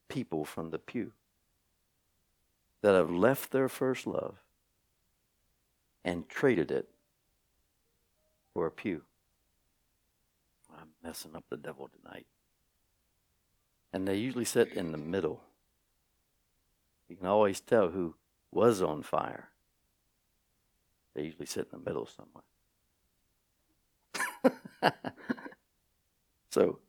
people 0.08 0.46
from 0.46 0.72
the 0.72 0.80
pew 0.80 1.12
that 2.82 2.96
have 2.96 3.12
left 3.12 3.52
their 3.52 3.68
first 3.68 4.08
love 4.08 4.38
and 6.04 6.30
traded 6.30 6.72
it 6.72 6.88
for 8.54 8.66
a 8.66 8.72
pew. 8.72 9.04
I'm 10.78 10.90
messing 11.04 11.36
up 11.36 11.44
the 11.50 11.58
devil 11.58 11.90
tonight 11.90 12.28
and 13.92 14.08
they 14.08 14.16
usually 14.16 14.46
sit 14.46 14.74
in 14.74 14.92
the 14.92 14.98
middle. 14.98 15.42
You 17.10 17.16
can 17.16 17.28
always 17.28 17.60
tell 17.60 17.90
who 17.90 18.16
was 18.52 18.82
on 18.82 19.04
fire. 19.04 19.50
They 21.14 21.24
usually 21.24 21.46
sit 21.46 21.68
in 21.72 21.80
the 21.80 21.90
middle 21.90 22.06
somewhere. 22.06 22.44
so, 26.52 26.80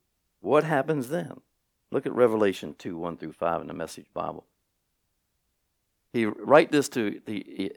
what 0.41 0.65
happens 0.65 1.09
then? 1.09 1.41
Look 1.91 2.07
at 2.07 2.15
Revelation 2.15 2.75
2 2.79 2.97
1 2.99 3.17
through 3.17 3.33
5 3.33 3.63
in 3.63 3.67
the 3.67 3.75
Message 3.75 4.07
Bible. 4.13 4.45
He 6.13 6.25
write 6.25 6.73
this 6.73 6.89
to 6.91 7.21
the 7.27 7.73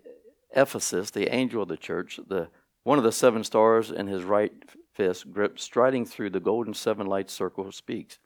Ephesus, 0.56 1.12
the 1.12 1.34
angel 1.34 1.64
of 1.64 1.70
the 1.70 1.78
church, 1.78 2.20
the 2.28 2.50
one 2.84 2.98
of 2.98 3.04
the 3.04 3.12
seven 3.12 3.44
stars 3.44 3.92
in 3.92 4.08
his 4.08 4.24
right 4.24 4.52
fist, 4.94 5.32
gripped, 5.32 5.60
striding 5.60 6.06
through 6.06 6.32
the 6.32 6.40
golden 6.40 6.74
seven 6.74 7.08
light 7.08 7.30
circle, 7.30 7.72
speaks. 7.72 8.20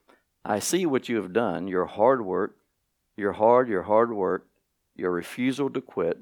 I 0.44 0.60
see 0.60 0.86
what 0.86 1.10
you 1.10 1.18
have 1.18 1.34
done, 1.34 1.68
your 1.68 1.86
hard 1.86 2.24
work, 2.24 2.56
your 3.18 3.34
hard, 3.34 3.68
your 3.68 3.84
hard 3.84 4.14
work, 4.14 4.48
your 4.96 5.12
refusal 5.12 5.70
to 5.72 5.82
quit. 5.82 6.20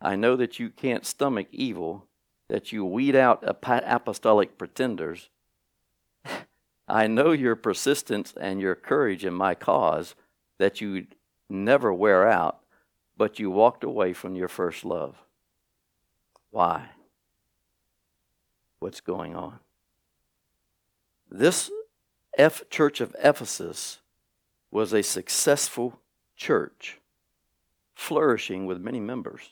I 0.00 0.16
know 0.16 0.36
that 0.36 0.58
you 0.58 0.70
can't 0.70 1.04
stomach 1.04 1.48
evil, 1.50 2.05
that 2.48 2.72
you 2.72 2.84
weed 2.84 3.16
out 3.16 3.44
apostolic 3.46 4.56
pretenders. 4.56 5.28
I 6.88 7.06
know 7.06 7.32
your 7.32 7.56
persistence 7.56 8.32
and 8.40 8.60
your 8.60 8.74
courage 8.74 9.24
in 9.24 9.34
my 9.34 9.54
cause, 9.54 10.14
that 10.58 10.80
you 10.80 11.06
never 11.48 11.92
wear 11.92 12.28
out, 12.28 12.60
but 13.16 13.38
you 13.38 13.50
walked 13.50 13.84
away 13.84 14.12
from 14.12 14.36
your 14.36 14.48
first 14.48 14.84
love. 14.84 15.16
Why? 16.50 16.90
What's 18.78 19.00
going 19.00 19.34
on? 19.34 19.58
This 21.30 21.70
F 22.38 22.62
church 22.70 23.00
of 23.00 23.14
Ephesus 23.22 23.98
was 24.70 24.92
a 24.92 25.02
successful 25.02 26.00
church, 26.36 27.00
flourishing 27.94 28.66
with 28.66 28.78
many 28.78 29.00
members. 29.00 29.50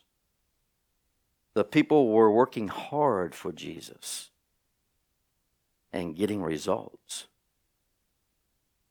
The 1.54 1.64
people 1.64 2.08
were 2.08 2.30
working 2.30 2.68
hard 2.68 3.34
for 3.34 3.52
Jesus 3.52 4.30
and 5.92 6.16
getting 6.16 6.42
results. 6.42 7.26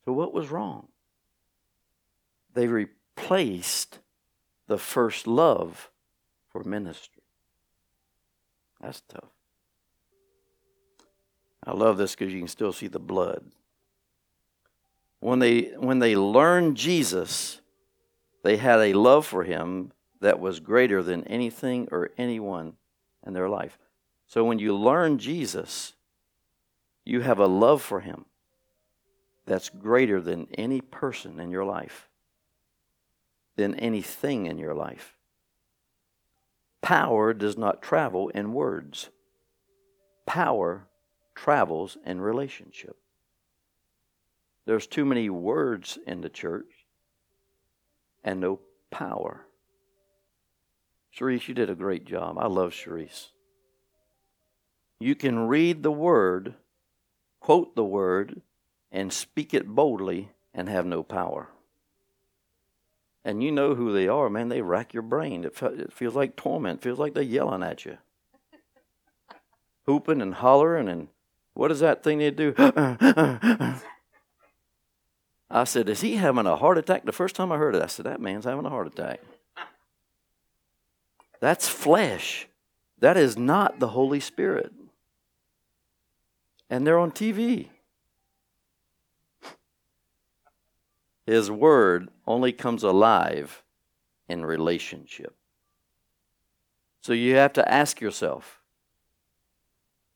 So, 0.05 0.14
what 0.14 0.34
was 0.34 0.49
wrong? 0.49 0.88
They 2.53 2.68
replaced 2.68 3.99
the 4.68 4.78
first 4.78 5.28
love 5.28 5.89
for 6.49 6.64
ministry. 6.64 7.24
That's 8.80 9.01
tough. 9.01 9.30
I 11.66 11.72
love 11.72 11.97
this 11.97 12.16
because 12.16 12.34
you 12.34 12.39
can 12.39 12.47
still 12.47 12.74
see 12.74 12.88
the 12.88 12.99
blood. 12.99 13.45
When 15.20 15.39
they, 15.39 15.72
when 15.78 15.99
they 15.99 16.16
learned 16.16 16.76
Jesus, 16.76 17.61
they 18.43 18.57
had 18.57 18.80
a 18.80 18.93
love 18.93 19.26
for 19.26 19.43
him 19.43 19.93
that 20.24 20.39
was 20.39 20.61
greater 20.61 21.03
than 21.03 21.28
anything 21.28 21.89
or 21.91 22.09
anyone 22.17 22.74
in 23.28 23.34
their 23.34 23.49
life. 23.49 23.78
So 24.26 24.45
when 24.45 24.57
you 24.57 24.74
learn 24.74 25.17
Jesus, 25.17 25.93
you 27.03 27.19
have 27.19 27.39
a 27.39 27.45
love 27.45 27.82
for 27.82 27.99
him 27.99 28.26
that's 29.45 29.67
greater 29.67 30.21
than 30.21 30.47
any 30.53 30.80
person 30.80 31.41
in 31.41 31.51
your 31.51 31.65
life, 31.65 32.07
than 33.57 33.76
anything 33.76 34.45
in 34.45 34.57
your 34.57 34.74
life. 34.74 35.17
Power 36.82 37.34
does 37.34 37.57
not 37.57 37.82
travel 37.82 38.30
in 38.30 38.53
words. 38.53 39.09
Power 40.26 40.88
travels 41.36 41.97
in 42.05 42.21
relationship. 42.21 42.95
There's 44.65 44.88
too 44.88 45.03
many 45.03 45.30
words 45.30 45.99
in 46.07 46.21
the 46.21 46.30
church 46.30 46.86
and 48.24 48.39
no 48.39 48.61
power. 48.89 49.45
Sharice, 51.18 51.47
you 51.47 51.53
did 51.53 51.70
a 51.70 51.76
great 51.76 52.05
job. 52.05 52.38
I 52.39 52.47
love 52.47 52.72
Sharice. 52.72 53.28
You 54.99 55.16
can 55.16 55.47
read 55.47 55.84
the 55.84 55.91
word, 55.91 56.55
quote 57.39 57.76
the 57.76 57.84
word, 57.84 58.41
and 58.91 59.14
speak 59.14 59.53
it 59.53 59.68
boldly 59.68 60.30
and 60.53 60.70
have 60.70 60.86
no 60.86 61.03
power. 61.03 61.49
And 63.26 63.43
you 63.43 63.51
know 63.51 63.76
who 63.76 63.93
they 63.93 64.07
are, 64.07 64.30
man. 64.30 64.49
They 64.49 64.61
rack 64.61 64.93
your 64.93 65.03
brain. 65.03 65.45
It, 65.45 65.55
feels 65.93 66.16
like 66.16 66.36
torment. 66.36 66.80
It 66.80 66.84
feels 66.84 66.99
like 66.99 67.14
they're 67.14 67.24
yelling 67.24 67.64
at 67.64 67.86
you, 67.86 67.97
hooping 69.86 70.22
and 70.22 70.34
hollering. 70.34 70.89
And 70.89 71.07
what 71.53 71.72
is 71.72 71.80
that 71.80 72.03
thing 72.03 72.18
they 72.18 72.32
do? 72.32 72.53
I 75.49 75.64
said, 75.66 75.88
Is 75.88 76.01
he 76.01 76.16
having 76.18 76.47
a 76.47 76.57
heart 76.57 76.78
attack? 76.78 77.05
The 77.05 77.11
first 77.11 77.36
time 77.36 77.51
I 77.51 77.57
heard 77.57 77.76
it, 77.76 77.82
I 77.82 77.88
said, 77.88 78.05
That 78.05 78.20
man's 78.20 78.45
having 78.45 78.66
a 78.66 78.70
heart 78.70 78.88
attack. 78.88 79.22
That's 81.43 81.67
flesh. 81.67 82.47
That 82.99 83.17
is 83.17 83.37
not 83.37 83.81
the 83.81 83.89
Holy 83.89 84.21
Spirit. 84.21 84.71
And 86.69 86.87
they're 86.87 86.97
on 86.97 87.11
TV. 87.11 87.67
His 91.25 91.51
word 91.51 92.07
only 92.25 92.53
comes 92.53 92.81
alive 92.81 93.61
in 94.29 94.45
relationship. 94.45 95.35
So 97.01 97.11
you 97.11 97.35
have 97.35 97.51
to 97.53 97.69
ask 97.69 97.99
yourself 97.99 98.61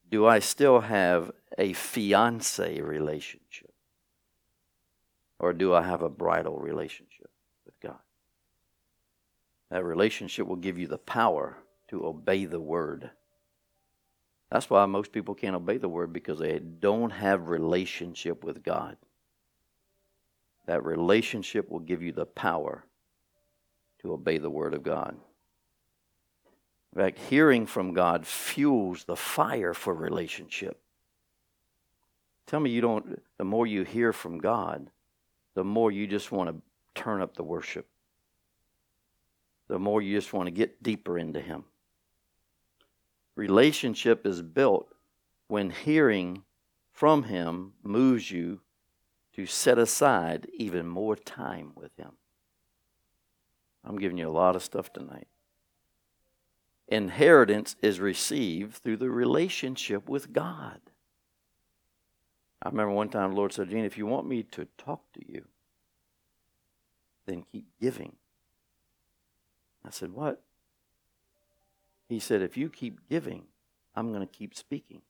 do 0.10 0.26
I 0.26 0.40
still 0.40 0.80
have 0.80 1.34
a 1.58 1.74
fiance 1.74 2.80
relationship? 2.80 3.74
Or 5.40 5.52
do 5.52 5.74
I 5.74 5.82
have 5.82 6.02
a 6.02 6.08
bridal 6.08 6.58
relationship? 6.58 7.07
That 9.70 9.84
relationship 9.84 10.48
will 10.48 10.56
give 10.56 10.78
you 10.78 10.88
the 10.88 10.98
power 10.98 11.58
to 11.90 12.06
obey 12.06 12.46
the 12.46 12.60
word. 12.60 13.10
That's 14.50 14.70
why 14.70 14.86
most 14.86 15.12
people 15.12 15.36
can't 15.36 15.56
obey 15.56 15.78
the 15.78 15.90
word 15.90 16.14
because 16.14 16.40
they 16.40 16.60
don't 16.60 17.10
have 17.10 17.50
relationship 17.50 18.44
with 18.44 18.64
God. 18.64 18.98
That 20.68 20.84
relationship 20.84 21.70
will 21.70 21.80
give 21.80 22.02
you 22.02 22.12
the 22.12 22.26
power 22.26 22.86
to 24.02 24.14
obey 24.14 24.38
the 24.38 24.50
word 24.50 24.74
of 24.74 24.84
God. 24.84 25.18
In 26.94 27.02
fact, 27.02 27.20
hearing 27.30 27.66
from 27.66 27.94
God 27.94 28.26
fuels 28.26 29.04
the 29.04 29.16
fire 29.16 29.74
for 29.74 29.94
relationship. 29.94 30.80
Tell 32.48 32.60
me 32.62 32.70
you 32.70 32.82
don't, 32.82 33.22
the 33.38 33.44
more 33.44 33.68
you 33.68 33.84
hear 33.84 34.14
from 34.14 34.38
God, 34.38 34.90
the 35.54 35.66
more 35.66 35.92
you 35.92 36.08
just 36.08 36.32
want 36.32 36.50
to 36.50 37.02
turn 37.02 37.22
up 37.22 37.36
the 37.36 37.44
worship. 37.44 37.88
The 39.68 39.80
more 39.80 40.02
you 40.02 40.16
just 40.16 40.34
want 40.34 40.48
to 40.48 40.52
get 40.52 40.82
deeper 40.82 41.18
into 41.18 41.42
Him. 41.42 41.66
Relationship 43.36 44.26
is 44.26 44.42
built 44.42 44.94
when 45.48 45.70
hearing 45.70 46.44
from 46.92 47.24
Him 47.24 47.74
moves 47.84 48.32
you 48.32 48.62
to 49.34 49.46
set 49.46 49.78
aside 49.78 50.48
even 50.54 50.88
more 50.88 51.16
time 51.16 51.74
with 51.76 51.96
Him. 51.98 52.14
I'm 53.84 53.98
giving 53.98 54.18
you 54.18 54.28
a 54.28 54.32
lot 54.32 54.56
of 54.56 54.64
stuff 54.64 54.92
tonight. 54.92 55.28
Inheritance 56.88 57.76
is 57.82 58.00
received 58.00 58.76
through 58.76 58.98
the 58.98 59.10
relationship 59.10 60.10
with 60.10 60.34
God. 60.34 60.80
I 62.62 62.70
remember 62.70 62.94
one 62.94 63.10
time 63.10 63.32
the 63.32 63.36
Lord 63.36 63.54
said, 63.54 63.70
Gene, 63.70 63.86
if 63.86 63.98
you 63.98 64.06
want 64.06 64.28
me 64.28 64.44
to 64.44 64.68
talk 64.78 65.02
to 65.14 65.32
you, 65.32 65.44
then 67.26 67.44
keep 67.52 67.66
giving. 67.80 68.16
I 69.88 69.92
said, 69.92 70.12
What? 70.14 70.42
He 72.10 72.20
said, 72.20 72.42
If 72.42 72.58
you 72.58 72.70
keep 72.70 73.08
giving, 73.10 73.44
I'm 73.96 74.10
going 74.14 74.26
to 74.26 74.34
keep 74.34 74.56
speaking 74.56 75.02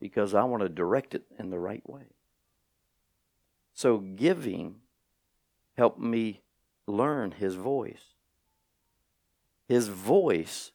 because 0.00 0.34
I 0.34 0.44
want 0.44 0.62
to 0.62 0.68
direct 0.68 1.14
it 1.14 1.24
in 1.38 1.50
the 1.50 1.58
right 1.58 1.88
way. 1.88 2.06
So 3.72 3.98
giving 3.98 4.76
helped 5.76 6.00
me 6.00 6.42
learn 6.86 7.32
His 7.32 7.54
voice. 7.54 8.14
His 9.68 9.88
voice 9.88 10.72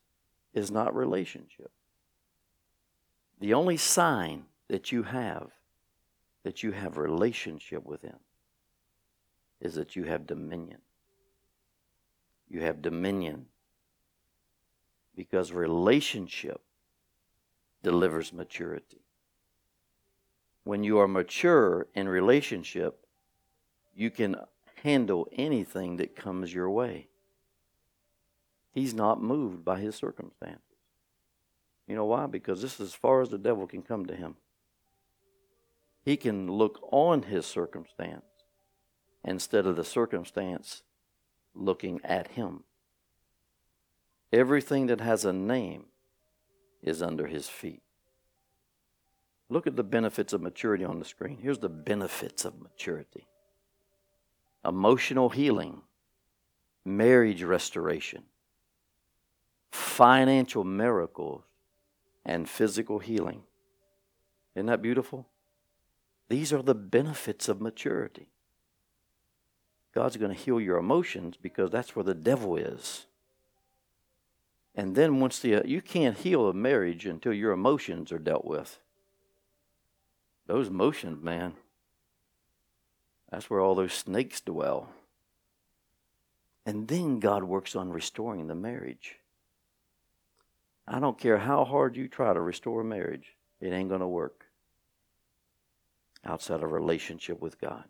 is 0.54 0.72
not 0.72 0.96
relationship. 0.96 1.72
The 3.40 3.54
only 3.54 3.78
sign 3.78 4.46
that 4.70 4.92
you 4.92 5.04
have 5.04 5.52
that 6.46 6.62
you 6.62 6.72
have 6.72 6.98
relationship 6.98 7.84
with 7.84 8.04
him 8.04 8.20
is 9.60 9.74
that 9.74 9.96
you 9.96 10.04
have 10.04 10.28
dominion. 10.28 10.78
You 12.50 12.62
have 12.62 12.82
dominion 12.82 13.48
because 15.16 15.52
relationship 15.52 16.62
delivers 17.82 18.34
maturity. 18.34 19.02
When 20.64 20.84
you 20.84 21.00
are 21.00 21.08
mature 21.08 21.88
in 21.94 22.10
relationship, 22.10 23.06
you 23.94 24.10
can 24.10 24.36
handle 24.84 25.28
anything 25.32 25.98
that 25.98 26.16
comes 26.16 26.54
your 26.54 26.70
way. 26.70 27.08
He's 28.72 28.94
not 28.94 29.22
moved 29.22 29.64
by 29.64 29.80
his 29.80 29.96
circumstances. 29.96 30.62
You 31.88 31.96
know 31.96 32.06
why? 32.06 32.26
Because 32.26 32.62
this 32.62 32.80
is 32.80 32.88
as 32.88 32.94
far 32.94 33.22
as 33.22 33.30
the 33.30 33.38
devil 33.38 33.68
can 33.68 33.84
come 33.84 34.06
to 34.08 34.16
him. 34.16 34.36
He 36.04 36.18
can 36.18 36.52
look 36.52 36.80
on 36.92 37.24
his 37.24 37.46
circumstance 37.46 38.26
instead 39.24 39.66
of 39.66 39.76
the 39.76 39.84
circumstance 39.84 40.84
looking 41.56 42.02
at 42.04 42.30
him. 42.30 42.64
Everything 44.32 44.88
that 44.88 45.02
has 45.02 45.26
a 45.26 45.34
name 45.34 45.86
is 46.82 47.02
under 47.02 47.28
his 47.28 47.48
feet. 47.48 47.82
Look 49.50 49.68
at 49.68 49.76
the 49.76 49.84
benefits 49.84 50.34
of 50.34 50.42
maturity 50.42 50.84
on 50.84 51.00
the 51.00 51.06
screen. 51.06 51.38
Here's 51.42 51.60
the 51.60 51.70
benefits 51.70 52.46
of 52.46 52.60
maturity 52.60 53.28
emotional 54.66 55.30
healing, 55.30 55.82
marriage 56.84 57.44
restoration, 57.44 58.24
financial 59.72 60.64
miracles, 60.64 61.44
and 62.26 62.50
physical 62.50 63.00
healing. 63.00 63.44
Isn't 64.56 64.66
that 64.68 64.82
beautiful? 64.82 65.28
These 66.30 66.52
are 66.52 66.64
the 66.64 66.74
benefits 66.74 67.48
of 67.48 67.62
maturity. 67.62 68.30
God's 69.96 70.18
going 70.18 70.36
to 70.36 70.38
heal 70.38 70.60
your 70.60 70.78
emotions 70.78 71.38
because 71.42 71.72
that's 71.72 71.96
where 71.96 72.04
the 72.04 72.14
devil 72.14 72.58
is. 72.58 73.06
And 74.76 74.94
then 74.94 75.22
once 75.22 75.40
the 75.40 75.56
uh, 75.56 75.62
you 75.64 75.82
can't 75.82 76.18
heal 76.18 76.50
a 76.50 76.54
marriage 76.54 77.06
until 77.06 77.32
your 77.32 77.54
emotions 77.54 78.12
are 78.12 78.20
dealt 78.20 78.44
with. 78.44 78.80
Those 80.48 80.68
emotions, 80.68 81.24
man. 81.24 81.54
That's 83.32 83.50
where 83.50 83.62
all 83.62 83.74
those 83.74 83.94
snakes 83.94 84.42
dwell. 84.42 84.90
And 86.66 86.90
then 86.90 87.20
God 87.20 87.46
works 87.46 87.74
on 87.74 87.90
restoring 87.90 88.48
the 88.48 88.56
marriage. 88.56 89.16
I 90.86 91.00
don't 91.00 91.18
care 91.18 91.38
how 91.38 91.64
hard 91.64 91.96
you 91.96 92.10
try 92.10 92.34
to 92.34 92.42
restore 92.42 92.82
a 92.82 92.86
marriage, 92.86 93.36
it 93.62 93.72
ain't 93.72 93.90
going 93.90 94.02
to 94.02 94.08
work 94.08 94.46
outside 96.26 96.64
of 96.64 96.72
relationship 96.72 97.42
with 97.42 97.60
God. 97.62 97.86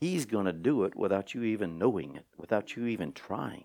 He's 0.00 0.24
going 0.24 0.46
to 0.46 0.52
do 0.52 0.84
it 0.84 0.96
without 0.96 1.34
you 1.34 1.44
even 1.44 1.78
knowing 1.78 2.16
it, 2.16 2.24
without 2.38 2.74
you 2.74 2.86
even 2.86 3.12
trying. 3.12 3.64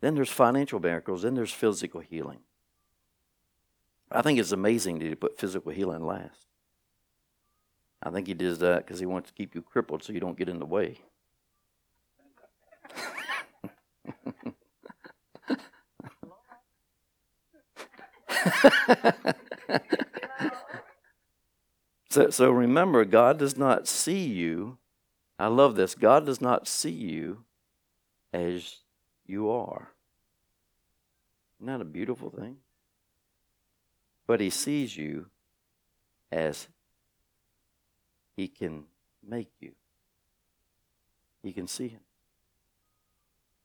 Then 0.00 0.16
there's 0.16 0.28
financial 0.28 0.80
miracles, 0.80 1.22
then 1.22 1.34
there's 1.34 1.52
physical 1.52 2.00
healing. 2.00 2.40
I 4.10 4.22
think 4.22 4.40
it's 4.40 4.52
amazing 4.52 4.98
that 4.98 5.08
he 5.08 5.14
put 5.14 5.38
physical 5.38 5.70
healing 5.70 6.04
last. 6.04 6.46
I 8.02 8.10
think 8.10 8.26
he 8.26 8.34
does 8.34 8.58
that 8.58 8.84
because 8.84 8.98
he 8.98 9.06
wants 9.06 9.30
to 9.30 9.34
keep 9.34 9.54
you 9.54 9.62
crippled 9.62 10.02
so 10.02 10.12
you 10.12 10.20
don't 10.20 10.36
get 10.36 10.48
in 10.48 10.58
the 10.58 10.66
way. 10.66 10.98
so, 22.16 22.30
so 22.30 22.50
remember, 22.50 23.04
God 23.04 23.38
does 23.38 23.58
not 23.58 23.86
see 23.86 24.24
you. 24.24 24.78
I 25.38 25.48
love 25.48 25.76
this. 25.76 25.94
God 25.94 26.24
does 26.24 26.40
not 26.40 26.66
see 26.66 26.88
you 26.90 27.44
as 28.32 28.76
you 29.26 29.50
are. 29.50 29.92
Isn't 31.60 31.66
that 31.66 31.82
a 31.82 31.84
beautiful 31.84 32.30
thing? 32.30 32.56
But 34.26 34.40
He 34.40 34.48
sees 34.48 34.96
you 34.96 35.26
as 36.32 36.68
He 38.34 38.48
can 38.48 38.84
make 39.26 39.50
you. 39.60 39.72
He 41.42 41.52
can 41.52 41.66
see 41.66 41.88
Him 41.88 42.00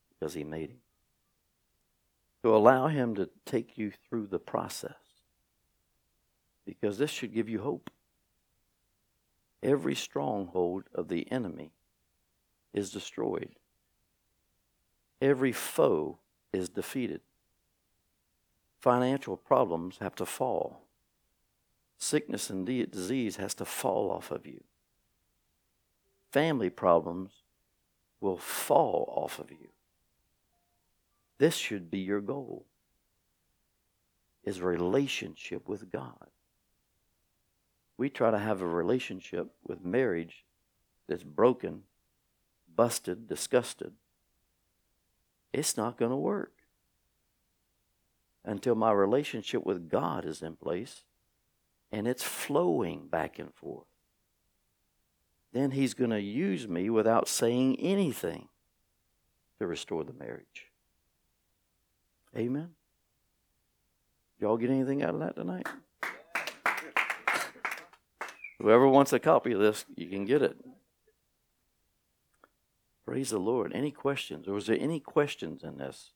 because 0.10 0.34
He 0.34 0.43
made 0.43 0.72
Him 0.72 0.82
to 2.43 2.54
allow 2.54 2.88
Him 2.88 3.16
to 3.16 3.30
take 3.45 3.78
you 3.78 3.93
through 4.10 4.28
the 4.28 4.39
process. 4.39 4.91
Because 6.66 6.97
this 6.97 7.12
should 7.12 7.34
give 7.34 7.47
you 7.47 7.62
hope. 7.62 7.89
Every 9.64 9.95
stronghold 9.95 10.86
of 10.93 11.07
the 11.07 11.32
enemy 11.32 11.72
is 12.74 12.91
destroyed, 12.91 13.55
every 15.22 15.51
foe 15.51 16.20
is 16.53 16.70
defeated. 16.70 17.22
Financial 18.80 19.38
problems 19.38 19.97
have 20.01 20.16
to 20.16 20.26
fall. 20.26 20.82
Sickness 21.99 22.49
and 22.49 22.66
disease 22.66 23.36
has 23.36 23.53
to 23.55 23.66
fall 23.66 24.09
off 24.09 24.32
of 24.32 24.47
you. 24.47 24.64
Family 26.32 26.72
problems 26.72 27.43
will 28.20 28.38
fall 28.38 29.14
off 29.16 29.38
of 29.38 29.51
you. 29.51 29.68
This 31.38 31.55
should 31.55 31.91
be 31.91 31.99
your 31.99 32.22
goal. 32.22 32.66
Is 34.43 34.62
relationship 34.62 35.70
with 35.70 35.91
God. 35.91 36.28
We 38.02 38.10
try 38.10 38.32
to 38.32 38.39
have 38.39 38.64
a 38.64 38.68
relationship 38.68 39.52
with 39.64 39.86
marriage 39.86 40.43
that's 41.08 41.22
broken, 41.22 41.84
busted, 42.76 43.28
disgusted. 43.28 43.93
It's 45.54 45.78
not 45.78 45.99
going 45.99 46.10
to 46.10 46.18
work 46.18 46.54
until 48.43 48.74
my 48.74 48.91
relationship 48.91 49.68
with 49.68 49.88
God 49.88 50.26
is 50.26 50.41
in 50.41 50.56
place 50.56 51.04
and 51.91 52.08
it's 52.08 52.24
flowing 52.24 53.06
back 53.06 53.38
and 53.38 53.54
forth. 53.54 53.86
Then 55.54 55.70
He's 55.70 55.93
going 55.93 56.10
to 56.10 56.20
use 56.20 56.68
me 56.68 56.89
without 56.89 57.28
saying 57.28 57.80
anything 57.80 58.47
to 59.60 59.68
restore 59.68 60.04
the 60.04 60.14
marriage. 60.14 60.72
Amen. 62.36 62.72
Y'all 64.39 64.58
get 64.58 64.72
anything 64.72 65.04
out 65.04 65.14
of 65.14 65.20
that 65.20 65.36
tonight? 65.36 65.68
Whoever 68.62 68.88
wants 68.88 69.12
a 69.12 69.20
copy 69.20 69.53
of 69.53 69.59
this, 69.59 69.86
you 69.95 70.07
can 70.07 70.26
get 70.26 70.43
it. 70.43 70.55
Praise 73.05 73.32
the 73.32 73.39
Lord. 73.39 73.72
Any 73.74 73.89
questions? 73.89 74.47
Or 74.47 74.53
was 74.53 74.68
there 74.68 74.78
any 74.80 74.99
questions 74.99 75.64
in 75.64 75.80
this 75.80 76.12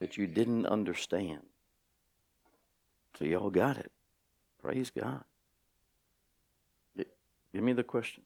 that 0.00 0.16
you 0.16 0.26
didn't 0.26 0.66
understand? 0.66 1.42
So 3.16 3.24
y'all 3.24 3.50
got 3.50 3.76
it. 3.76 3.92
Praise 4.60 4.90
God. 4.90 5.22
Give 6.96 7.62
me 7.62 7.72
the 7.72 7.84
question. 7.84 8.24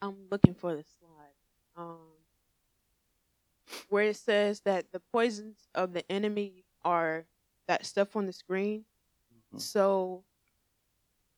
I'm 0.00 0.16
looking 0.30 0.54
for 0.54 0.74
the 0.74 0.84
slide. 0.98 1.82
Um, 1.84 1.98
where 3.88 4.04
it 4.04 4.16
says 4.16 4.60
that 4.60 4.92
the 4.92 5.00
poisons 5.00 5.68
of 5.74 5.94
the 5.94 6.10
enemy 6.10 6.64
are 6.84 7.24
that 7.66 7.86
stuff 7.86 8.14
on 8.16 8.26
the 8.26 8.32
screen. 8.32 8.84
Mm-hmm. 9.52 9.58
So 9.58 10.24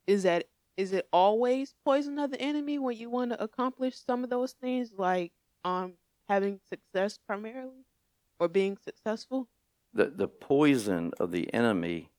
is 0.07 0.25
that 0.25 0.47
is 0.77 0.93
it 0.93 1.07
always 1.13 1.75
poison 1.85 2.19
of 2.19 2.31
the 2.31 2.41
enemy 2.41 2.79
when 2.79 2.97
you 2.97 3.09
want 3.09 3.31
to 3.31 3.43
accomplish 3.43 3.97
some 3.97 4.25
of 4.25 4.31
those 4.31 4.53
things 4.53 4.93
like 4.97 5.33
um 5.65 5.95
having 6.29 6.61
success 6.69 7.19
primarily 7.27 7.85
or 8.39 8.49
being 8.49 8.77
successful? 8.77 9.49
The 9.93 10.07
the 10.07 10.29
poison 10.29 11.13
of 11.19 11.31
the 11.31 11.53
enemy 11.55 12.11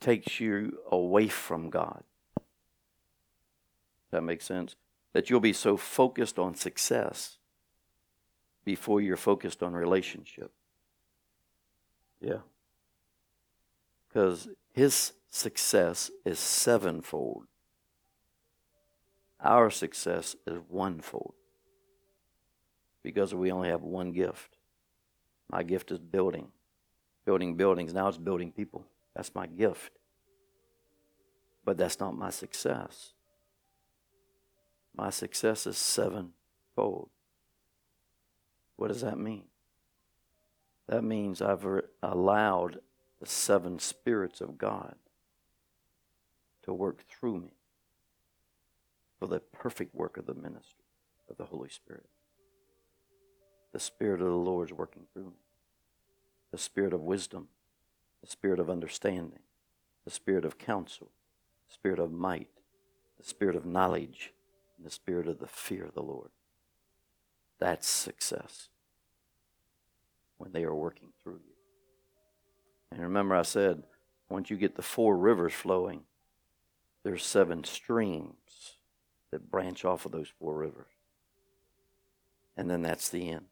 takes 0.00 0.40
you 0.40 0.78
away 0.90 1.28
from 1.28 1.70
God. 1.70 2.04
That 4.10 4.22
makes 4.22 4.44
sense? 4.44 4.76
That 5.12 5.28
you'll 5.30 5.40
be 5.40 5.52
so 5.52 5.76
focused 5.76 6.38
on 6.38 6.54
success 6.54 7.38
before 8.64 9.00
you're 9.00 9.16
focused 9.16 9.62
on 9.62 9.72
relationship. 9.72 10.52
Yeah. 12.20 12.40
Because 14.08 14.48
his 14.72 15.12
success 15.30 16.10
is 16.24 16.38
sevenfold. 16.38 17.44
Our 19.40 19.70
success 19.70 20.34
is 20.46 20.58
onefold. 20.68 21.34
Because 23.02 23.34
we 23.34 23.52
only 23.52 23.68
have 23.68 23.82
one 23.82 24.12
gift. 24.12 24.56
My 25.50 25.62
gift 25.62 25.90
is 25.90 25.98
building. 25.98 26.48
Building 27.24 27.56
buildings. 27.56 27.94
Now 27.94 28.08
it's 28.08 28.18
building 28.18 28.52
people. 28.52 28.86
That's 29.14 29.34
my 29.34 29.46
gift. 29.46 29.92
But 31.64 31.76
that's 31.76 32.00
not 32.00 32.16
my 32.16 32.30
success. 32.30 33.12
My 34.96 35.10
success 35.10 35.66
is 35.66 35.78
sevenfold. 35.78 37.10
What 38.76 38.88
does 38.88 39.02
that 39.02 39.18
mean? 39.18 39.44
That 40.88 41.04
means 41.04 41.42
I've 41.42 41.66
allowed 42.02 42.80
the 43.20 43.26
seven 43.26 43.78
spirits 43.78 44.40
of 44.40 44.58
God 44.58 44.94
to 46.68 46.74
work 46.74 47.02
through 47.08 47.38
me 47.38 47.54
for 49.18 49.26
the 49.26 49.40
perfect 49.40 49.94
work 49.94 50.18
of 50.18 50.26
the 50.26 50.34
ministry 50.34 50.84
of 51.30 51.38
the 51.38 51.46
Holy 51.46 51.70
Spirit. 51.70 52.10
The 53.72 53.80
Spirit 53.80 54.20
of 54.20 54.26
the 54.26 54.34
Lord 54.34 54.68
is 54.68 54.76
working 54.76 55.04
through 55.10 55.30
me. 55.30 55.40
The 56.50 56.58
Spirit 56.58 56.92
of 56.92 57.00
wisdom, 57.00 57.48
the 58.20 58.28
Spirit 58.28 58.60
of 58.60 58.68
understanding, 58.68 59.38
the 60.04 60.10
Spirit 60.10 60.44
of 60.44 60.58
counsel, 60.58 61.08
the 61.68 61.74
Spirit 61.74 61.98
of 61.98 62.12
might, 62.12 62.50
the 63.16 63.24
Spirit 63.24 63.56
of 63.56 63.64
knowledge, 63.64 64.34
and 64.76 64.84
the 64.84 64.90
Spirit 64.90 65.26
of 65.26 65.38
the 65.38 65.46
fear 65.46 65.86
of 65.86 65.94
the 65.94 66.02
Lord. 66.02 66.28
That's 67.58 67.88
success 67.88 68.68
when 70.36 70.52
they 70.52 70.64
are 70.64 70.74
working 70.74 71.14
through 71.22 71.40
you. 71.46 71.54
And 72.92 73.00
remember, 73.00 73.34
I 73.34 73.42
said, 73.42 73.84
once 74.28 74.50
you 74.50 74.58
get 74.58 74.76
the 74.76 74.82
four 74.82 75.16
rivers 75.16 75.54
flowing, 75.54 76.02
there's 77.08 77.24
seven 77.24 77.64
streams 77.64 78.76
that 79.30 79.50
branch 79.50 79.82
off 79.82 80.04
of 80.04 80.12
those 80.12 80.28
four 80.38 80.54
rivers. 80.54 80.92
And 82.54 82.68
then 82.68 82.82
that's 82.82 83.08
the 83.08 83.30
end. 83.30 83.46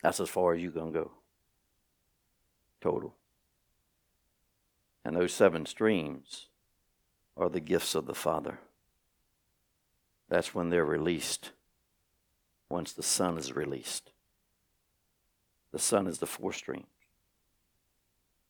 That's 0.00 0.20
as 0.20 0.28
far 0.28 0.54
as 0.54 0.62
you're 0.62 0.70
going 0.70 0.92
to 0.92 0.98
go. 1.00 1.10
Total. 2.80 3.16
And 5.04 5.16
those 5.16 5.32
seven 5.32 5.66
streams 5.66 6.46
are 7.36 7.48
the 7.48 7.58
gifts 7.58 7.96
of 7.96 8.06
the 8.06 8.14
Father. 8.14 8.60
That's 10.28 10.54
when 10.54 10.70
they're 10.70 10.84
released 10.84 11.50
once 12.70 12.92
the 12.92 13.02
Son 13.02 13.36
is 13.36 13.52
released. 13.52 14.12
The 15.72 15.80
Son 15.80 16.06
is 16.06 16.18
the 16.18 16.26
four 16.26 16.52
streams 16.52 16.86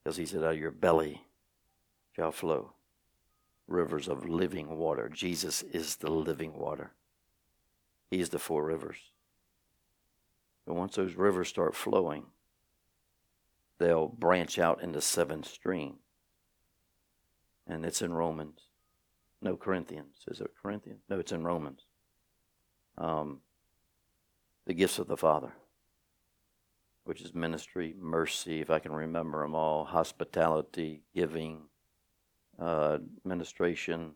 Because 0.04 0.18
he 0.18 0.26
said, 0.26 0.44
Out 0.44 0.52
of 0.52 0.58
your 0.58 0.70
belly 0.70 1.22
shall 2.14 2.30
flow 2.30 2.74
rivers 3.68 4.08
of 4.08 4.28
living 4.28 4.76
water. 4.76 5.08
Jesus 5.08 5.62
is 5.62 5.96
the 5.96 6.10
living 6.10 6.54
water, 6.54 6.92
He's 8.10 8.30
the 8.30 8.38
four 8.38 8.64
rivers. 8.64 8.98
And 10.66 10.76
once 10.76 10.96
those 10.96 11.14
rivers 11.14 11.48
start 11.48 11.74
flowing, 11.74 12.26
they'll 13.78 14.08
branch 14.08 14.58
out 14.58 14.82
into 14.82 15.00
seven 15.00 15.42
streams. 15.42 16.00
And 17.66 17.84
it's 17.84 18.02
in 18.02 18.12
Romans. 18.12 18.60
No, 19.40 19.56
Corinthians. 19.56 20.24
Is 20.26 20.40
it 20.40 20.50
Corinthians? 20.60 21.00
No, 21.08 21.18
it's 21.18 21.32
in 21.32 21.44
Romans. 21.44 21.80
Um, 22.96 23.40
the 24.66 24.74
gifts 24.74 24.98
of 24.98 25.06
the 25.06 25.16
Father, 25.16 25.52
which 27.04 27.22
is 27.22 27.34
ministry, 27.34 27.94
mercy, 27.98 28.60
if 28.60 28.70
I 28.70 28.78
can 28.78 28.92
remember 28.92 29.42
them 29.42 29.54
all, 29.54 29.84
hospitality, 29.84 31.02
giving, 31.14 31.62
uh, 32.58 32.98
administration. 33.24 34.12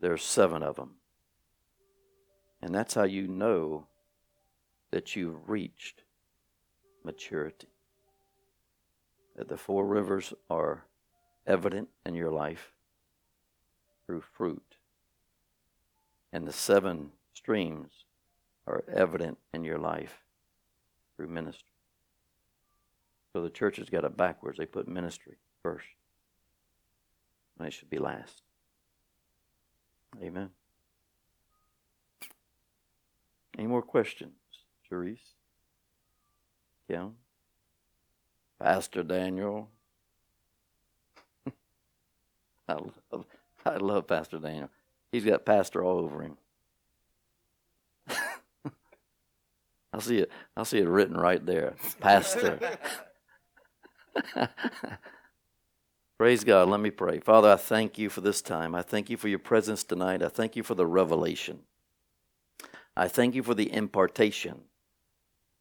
There's 0.00 0.22
seven 0.22 0.62
of 0.62 0.76
them. 0.76 0.96
And 2.62 2.74
that's 2.74 2.94
how 2.94 3.04
you 3.04 3.28
know 3.28 3.86
that 4.90 5.14
you've 5.16 5.48
reached 5.48 6.02
maturity. 7.04 7.68
That 9.36 9.48
the 9.48 9.56
four 9.56 9.86
rivers 9.86 10.32
are 10.48 10.84
evident 11.46 11.88
in 12.06 12.14
your 12.14 12.30
life 12.30 12.72
through 14.06 14.22
fruit. 14.22 14.76
And 16.32 16.46
the 16.46 16.52
seven 16.52 17.10
streams 17.34 17.90
are 18.66 18.84
evident 18.92 19.38
in 19.52 19.64
your 19.64 19.78
life 19.78 20.22
through 21.16 21.28
ministry. 21.28 21.68
So 23.32 23.42
the 23.42 23.50
church 23.50 23.76
has 23.76 23.90
got 23.90 24.04
it 24.04 24.16
backwards. 24.16 24.58
They 24.58 24.66
put 24.66 24.88
ministry 24.88 25.36
first, 25.62 25.86
it 27.60 27.72
should 27.72 27.90
be 27.90 27.98
last. 27.98 28.42
Amen. 30.22 30.50
Any 33.56 33.66
more 33.68 33.82
questions, 33.82 34.32
Therese? 34.88 35.34
Kim? 36.88 37.14
Pastor 38.58 39.02
Daniel? 39.02 39.68
I 42.68 42.74
love, 43.12 43.24
I 43.64 43.76
love 43.76 44.06
Pastor 44.06 44.38
Daniel. 44.38 44.70
He's 45.12 45.24
got 45.24 45.44
pastor 45.44 45.84
all 45.84 45.98
over 45.98 46.22
him. 46.22 46.36
I 49.92 50.00
see 50.00 50.18
it. 50.18 50.30
I 50.56 50.64
see 50.64 50.78
it 50.78 50.88
written 50.88 51.16
right 51.16 51.44
there, 51.44 51.74
pastor. 52.00 52.58
Praise 56.24 56.42
God. 56.42 56.70
Let 56.70 56.80
me 56.80 56.90
pray. 56.90 57.20
Father, 57.20 57.50
I 57.50 57.56
thank 57.56 57.98
you 57.98 58.08
for 58.08 58.22
this 58.22 58.40
time. 58.40 58.74
I 58.74 58.80
thank 58.80 59.10
you 59.10 59.18
for 59.18 59.28
your 59.28 59.38
presence 59.38 59.84
tonight. 59.84 60.22
I 60.22 60.30
thank 60.30 60.56
you 60.56 60.62
for 60.62 60.74
the 60.74 60.86
revelation. 60.86 61.58
I 62.96 63.08
thank 63.08 63.34
you 63.34 63.42
for 63.42 63.52
the 63.52 63.70
impartation. 63.70 64.62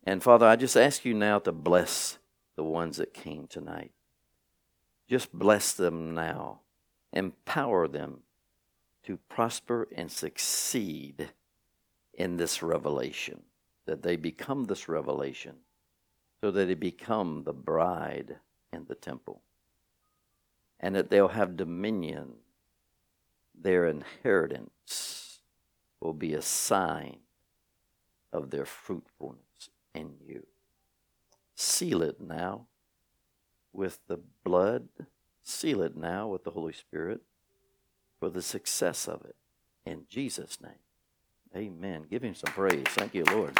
And 0.06 0.24
Father, 0.24 0.48
I 0.48 0.56
just 0.56 0.78
ask 0.78 1.04
you 1.04 1.14
now 1.14 1.40
to 1.40 1.52
bless 1.52 2.18
the 2.56 2.64
ones 2.64 2.96
that 2.96 3.14
came 3.14 3.46
tonight. 3.46 3.92
Just 5.10 5.34
bless 5.34 5.74
them 5.74 6.16
now. 6.16 6.62
Empower 7.12 7.90
them 7.90 8.22
to 9.04 9.18
prosper 9.18 9.90
and 9.94 10.10
succeed 10.10 11.32
in 12.14 12.38
this 12.38 12.64
revelation, 12.64 13.42
that 13.86 14.02
they 14.02 14.16
become 14.16 14.64
this 14.64 14.88
revelation, 14.88 15.56
so 16.40 16.52
that 16.52 16.68
they 16.68 16.74
become 16.74 17.44
the 17.44 17.52
bride 17.52 18.38
in 18.72 18.86
the 18.88 18.96
temple, 18.96 19.42
and 20.84 20.96
that 20.96 21.10
they'll 21.10 21.30
have 21.30 21.56
dominion. 21.56 22.34
Their 23.60 23.88
inheritance 23.88 25.40
will 26.02 26.14
be 26.14 26.34
a 26.34 26.42
sign 26.42 27.20
of 28.34 28.50
their 28.50 28.66
fruitfulness 28.66 29.70
in 29.96 30.16
you. 30.28 30.46
Seal 31.56 32.02
it 32.02 32.20
now 32.20 32.68
with 33.72 34.00
the 34.08 34.20
blood, 34.44 34.90
seal 35.42 35.82
it 35.82 35.96
now 35.96 36.28
with 36.28 36.44
the 36.44 36.52
Holy 36.52 36.74
Spirit 36.74 37.22
for 38.20 38.30
the 38.30 38.42
success 38.42 39.08
of 39.08 39.24
it. 39.24 39.38
In 39.86 40.04
Jesus' 40.10 40.58
name, 40.62 40.84
amen. 41.56 42.08
Give 42.10 42.24
him 42.24 42.36
some 42.36 42.54
praise. 42.54 42.84
Thank 42.90 43.16
you, 43.16 43.24
Lord. 43.24 43.58